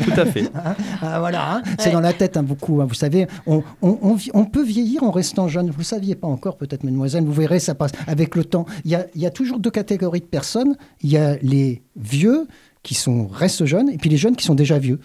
Tout 0.03 0.19
à 0.19 0.25
fait. 0.25 0.49
Ah, 1.01 1.19
voilà, 1.19 1.53
hein, 1.57 1.61
c'est 1.77 1.87
Ouais. 1.87 1.91
dans 1.93 1.99
la 1.99 2.11
tête 2.13 2.37
hein, 2.37 2.43
beaucoup. 2.43 2.81
hein. 2.81 2.85
Vous 2.85 2.95
savez, 2.95 3.27
on, 3.45 3.63
on- 3.83 3.99
on 4.01 4.15
vi- 4.15 4.31
on 4.33 4.45
peut 4.45 4.63
vieillir 4.63 5.03
en 5.03 5.11
restant 5.11 5.47
jeune. 5.47 5.69
Vous 5.69 5.79
ne 5.79 5.83
saviez 5.83 6.15
pas 6.15 6.27
encore, 6.27 6.57
peut-être, 6.57 6.83
mademoiselle. 6.83 7.23
Vous 7.23 7.31
verrez, 7.33 7.59
ça 7.59 7.75
passe 7.75 7.91
avec 8.07 8.35
le 8.35 8.43
temps. 8.43 8.65
Il 8.83 8.91
y 8.91 8.95
a, 8.95 9.05
il 9.13 9.21
y 9.21 9.27
a 9.27 9.29
toujours 9.31 9.59
deux 9.59 9.69
catégories 9.71 10.21
de 10.21 10.25
personnes. 10.25 10.75
Il 11.01 11.11
y 11.11 11.17
a 11.17 11.37
les 11.43 11.83
vieux 11.95 12.47
qui 12.81 12.95
sont, 12.95 13.27
restent 13.27 13.65
jeunes, 13.65 13.89
et 13.89 13.97
puis 13.97 14.09
les 14.09 14.17
jeunes 14.17 14.35
qui 14.35 14.45
sont 14.45 14.55
déjà 14.55 14.79
vieux. 14.79 14.99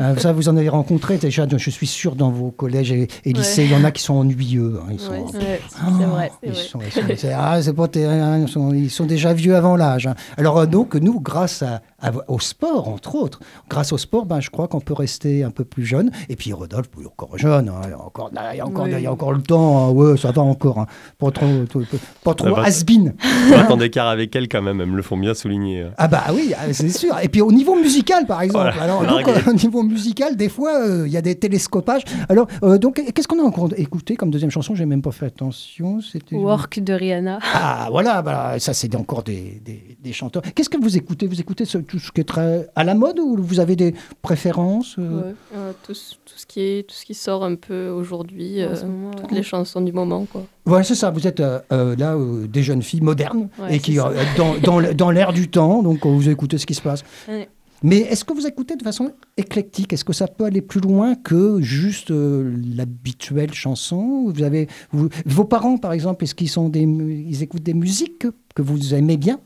Euh, 0.00 0.16
ça, 0.16 0.32
vous 0.32 0.48
en 0.48 0.56
avez 0.56 0.68
rencontré 0.68 1.18
déjà, 1.18 1.46
je 1.54 1.70
suis 1.70 1.86
sûr, 1.86 2.14
dans 2.16 2.30
vos 2.30 2.50
collèges 2.50 2.90
et, 2.92 3.08
et 3.24 3.32
lycées. 3.32 3.64
Il 3.64 3.70
y 3.72 3.74
en 3.74 3.84
a 3.84 3.90
qui 3.90 4.02
sont 4.02 4.14
ennuyeux. 4.14 4.80
hein, 4.82 4.88
ils 4.92 4.98
sont, 5.00 5.10
Ouais, 5.12 5.18
Ouais, 5.18 5.60
Ah, 5.78 5.86
c'est 5.98 6.04
vrai. 6.06 6.32
Ils 6.42 6.52
vrai. 6.52 6.62
sont, 6.62 6.78
ils 6.86 6.92
sont- 6.92 7.00
c'est- 7.16 7.32
ah, 7.36 7.60
c'est 7.62 7.72
pas 7.74 7.88
terrible, 7.88 8.22
hein, 8.22 8.38
ils, 8.40 8.48
sont, 8.48 8.72
ils 8.72 8.90
sont 8.90 9.04
déjà 9.06 9.32
vieux 9.34 9.54
avant 9.56 9.76
l'âge. 9.76 10.06
hein. 10.06 10.14
Alors 10.36 10.58
euh, 10.58 10.66
donc 10.66 10.94
nous, 10.94 11.20
grâce 11.20 11.62
à, 11.62 11.82
à- 12.02 12.10
au 12.28 12.38
sport, 12.40 12.88
entre 12.88 13.14
autres, 13.14 13.40
grâce 13.68 13.92
au 13.92 13.98
sport, 13.98 14.26
ben, 14.26 14.40
je 14.40 14.50
crois 14.50 14.68
qu'on 14.68 14.80
peut 14.80 14.94
rester 14.94 15.44
un 15.44 15.50
peu 15.50 15.64
plus 15.64 15.84
jeune. 15.84 16.10
Et 16.28 16.36
puis 16.36 16.52
Rodolphe, 16.52 16.88
il 16.98 17.04
est 17.04 17.06
encore 17.06 17.36
jeune, 17.38 17.68
hein, 17.68 17.80
il 17.84 17.90
y 17.90 17.92
a 17.92 17.98
encore, 18.00 18.30
il 18.52 18.56
y 18.56 18.60
a 18.60 18.66
encore, 18.66 18.84
Oui. 18.84 18.92
il 18.96 19.00
y 19.02 19.06
a 19.06 19.12
encore 19.12 19.32
le 19.32 19.42
temps. 19.42 19.88
hein, 19.88 19.90
ouais, 19.90 20.16
ça 20.16 20.32
va 20.32 20.42
encore. 20.42 20.78
hein. 20.78 20.86
Pas 21.18 21.30
trop, 21.30 21.46
trop- 21.68 21.80
pas 22.24 22.34
trop 22.34 22.54
va- 22.54 22.62
has-been. 22.64 23.14
20 23.50 23.70
ans 23.70 23.76
d'écart 23.76 24.08
avec 24.08 24.34
elles, 24.36 24.48
quand 24.48 24.62
même, 24.62 24.80
elles 24.80 24.88
me 24.88 24.96
le 24.96 25.02
font 25.02 25.16
bien 25.16 25.34
souligner. 25.34 25.86
Ah 25.98 26.08
bah 26.08 26.24
oui, 26.34 26.52
ah, 26.56 26.72
c'est 26.72 26.88
sûr. 26.90 27.16
Et 27.22 27.28
puis 27.28 27.40
au 27.40 27.52
niveau 27.52 27.74
musical, 27.76 28.26
par 28.26 28.42
exemple. 28.42 28.72
Voilà, 28.74 28.82
Alors, 28.82 29.06
donc, 29.06 29.26
règle. 29.26 29.48
au 29.50 29.52
niveau 29.52 29.82
musical, 29.82 30.36
des 30.36 30.48
fois, 30.48 30.80
euh, 30.80 31.06
il 31.06 31.12
y 31.12 31.16
a 31.16 31.22
des 31.22 31.34
télescopages. 31.34 32.02
Alors, 32.28 32.46
euh, 32.62 32.78
donc, 32.78 33.02
qu'est-ce 33.14 33.28
qu'on 33.28 33.40
a 33.40 33.46
encore 33.46 33.68
écouté 33.76 34.16
comme 34.16 34.30
deuxième 34.30 34.50
chanson? 34.50 34.74
J'ai 34.74 34.86
même 34.86 35.02
pas 35.02 35.12
fait 35.12 35.26
attention. 35.26 36.00
C'était 36.00 36.36
Work 36.36 36.80
de 36.80 36.92
Rihanna. 36.92 37.38
Ah 37.54 37.88
voilà, 37.90 38.22
bah, 38.22 38.58
ça 38.58 38.72
c'est 38.74 38.94
encore 38.94 39.22
des, 39.22 39.60
des- 39.64 39.96
des 40.02 40.12
chanteurs. 40.12 40.42
Qu'est-ce 40.54 40.70
que 40.70 40.78
vous 40.80 40.96
écoutez? 40.96 41.26
Vous 41.26 41.40
écoutez 41.40 41.64
ce- 41.64 41.78
tout 41.90 41.98
ce 41.98 42.12
qui 42.12 42.20
est 42.20 42.24
très 42.24 42.68
à 42.76 42.84
la 42.84 42.94
mode 42.94 43.18
ou 43.18 43.36
vous 43.38 43.60
avez 43.60 43.74
des 43.76 43.94
préférences 44.22 44.96
euh 44.98 45.20
Ouais. 45.22 45.34
Euh, 45.56 45.72
tout, 45.84 45.94
ce- 45.94 46.14
tout 46.24 46.34
ce 46.36 46.46
qui 46.46 46.60
est, 46.60 46.88
tout 46.88 46.94
ce 46.94 47.04
qui 47.04 47.14
sort 47.14 47.44
un 47.44 47.56
peu 47.56 47.88
aujourd'hui, 47.88 48.62
euh, 48.62 48.74
toutes 49.20 49.32
les 49.32 49.42
chansons 49.42 49.80
du 49.80 49.92
moment. 49.92 50.26
Quoi. 50.30 50.46
Ouais, 50.66 50.84
c'est 50.84 50.94
ça. 50.94 51.10
Vous 51.10 51.26
êtes 51.26 51.40
euh, 51.40 51.60
là 51.96 52.14
euh, 52.14 52.46
des 52.46 52.62
jeunes 52.62 52.82
filles 52.82 53.00
modernes 53.00 53.48
Ouais, 53.58 53.76
et 53.76 53.78
qui 53.80 53.98
euh, 53.98 54.04
dans, 54.36 54.54
dans, 54.58 54.94
dans 54.94 55.10
l'air 55.10 55.32
du 55.32 55.48
temps. 55.50 55.82
Donc 55.82 56.06
vous 56.06 56.28
écoutez 56.28 56.58
ce 56.58 56.66
qui 56.66 56.74
se 56.74 56.82
passe. 56.82 57.02
Ouais. 57.28 57.48
Mais 57.82 58.00
est-ce 58.00 58.26
que 58.26 58.34
vous 58.34 58.46
écoutez 58.46 58.76
de 58.76 58.82
façon 58.82 59.10
éclectique? 59.38 59.92
Est-ce 59.94 60.04
que 60.04 60.12
ça 60.12 60.28
peut 60.28 60.44
aller 60.44 60.60
plus 60.60 60.82
loin 60.82 61.14
que 61.14 61.62
juste 61.62 62.10
euh, 62.10 62.54
l'habituelle 62.76 63.54
chanson? 63.54 64.30
Vous 64.30 64.42
avez 64.42 64.68
vous- 64.92 65.08
vos 65.24 65.44
parents, 65.44 65.78
par 65.78 65.92
exemple, 65.94 66.24
est-ce 66.24 66.34
qu'ils 66.34 66.50
sont 66.50 66.68
des 66.68 66.82
ils 66.82 67.42
écoutent 67.42 67.62
des 67.62 67.72
musiques 67.74 68.18
que, 68.18 68.28
que 68.54 68.60
vous 68.62 68.94
aimez 68.94 69.16
bien? 69.16 69.40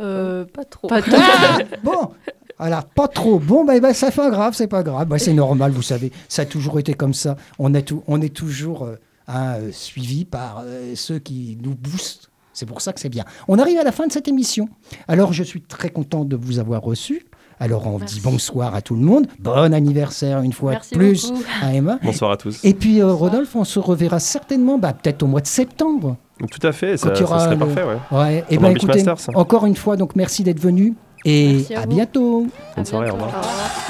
Euh, 0.00 0.44
Pas 0.46 0.64
trop. 0.64 0.88
pas 0.88 1.02
trop. 1.02 1.16
Ah 1.18 1.58
bon, 1.82 2.10
voilà, 2.58 2.82
pas 2.82 3.08
trop. 3.08 3.38
Bon, 3.38 3.64
ben, 3.64 3.80
ben, 3.80 3.92
c'est 3.94 4.14
pas 4.14 4.30
grave, 4.30 4.54
c'est 4.54 4.66
pas 4.66 4.82
grave. 4.82 5.08
Ben, 5.08 5.18
c'est 5.18 5.32
normal, 5.32 5.72
vous 5.72 5.82
savez. 5.82 6.12
Ça 6.28 6.42
a 6.42 6.44
toujours 6.44 6.78
été 6.78 6.94
comme 6.94 7.14
ça. 7.14 7.36
On 7.58 7.72
est, 7.74 7.82
tout, 7.82 8.02
on 8.06 8.20
est 8.20 8.34
toujours 8.34 8.84
euh, 8.84 8.96
hein, 9.28 9.54
euh, 9.58 9.72
suivi 9.72 10.24
par 10.24 10.62
euh, 10.64 10.92
ceux 10.94 11.18
qui 11.18 11.56
nous 11.62 11.74
boostent. 11.74 12.30
C'est 12.52 12.66
pour 12.66 12.80
ça 12.82 12.92
que 12.92 13.00
c'est 13.00 13.08
bien. 13.08 13.24
On 13.48 13.58
arrive 13.58 13.78
à 13.78 13.84
la 13.84 13.92
fin 13.92 14.06
de 14.06 14.12
cette 14.12 14.28
émission. 14.28 14.68
Alors, 15.08 15.32
je 15.32 15.42
suis 15.42 15.62
très 15.62 15.88
content 15.88 16.24
de 16.24 16.36
vous 16.36 16.58
avoir 16.58 16.82
reçu. 16.82 17.24
Alors, 17.60 17.86
on 17.86 17.98
Merci. 17.98 18.14
dit 18.16 18.20
bonsoir 18.22 18.74
à 18.74 18.80
tout 18.80 18.94
le 18.94 19.02
monde. 19.02 19.26
Bon 19.38 19.72
anniversaire 19.72 20.40
une 20.40 20.52
fois 20.54 20.72
Merci 20.72 20.94
de 20.94 20.98
plus 20.98 21.30
beaucoup. 21.30 21.42
à 21.62 21.74
Emma. 21.74 21.98
Bonsoir 22.02 22.30
à 22.30 22.36
tous. 22.38 22.64
Et 22.64 22.72
puis, 22.74 23.00
euh, 23.00 23.12
Rodolphe, 23.12 23.54
on 23.54 23.64
se 23.64 23.78
reverra 23.78 24.18
certainement, 24.18 24.78
bah, 24.78 24.94
peut-être 24.94 25.22
au 25.22 25.26
mois 25.26 25.42
de 25.42 25.46
septembre. 25.46 26.16
Tout 26.50 26.66
à 26.66 26.72
fait, 26.72 26.96
ça, 26.96 27.14
ça 27.14 27.26
serait 27.26 27.50
le- 27.50 27.58
parfait. 27.58 27.82
Ouais. 27.84 28.18
Ouais. 28.18 28.44
Et 28.48 28.56
Pendant 28.56 28.68
ben, 28.68 28.76
écoutez, 28.76 29.02
Masters. 29.04 29.36
encore 29.36 29.66
une 29.66 29.76
fois, 29.76 29.96
donc 29.96 30.16
merci 30.16 30.42
d'être 30.42 30.60
venu. 30.60 30.94
Et 31.26 31.52
Merci 31.52 31.74
à 31.74 31.84
bientôt. 31.84 32.46
Bonne 32.76 32.84
soirée, 32.86 33.10
au 33.10 33.12
revoir. 33.12 33.28
Au 33.28 33.36
revoir. 33.40 33.89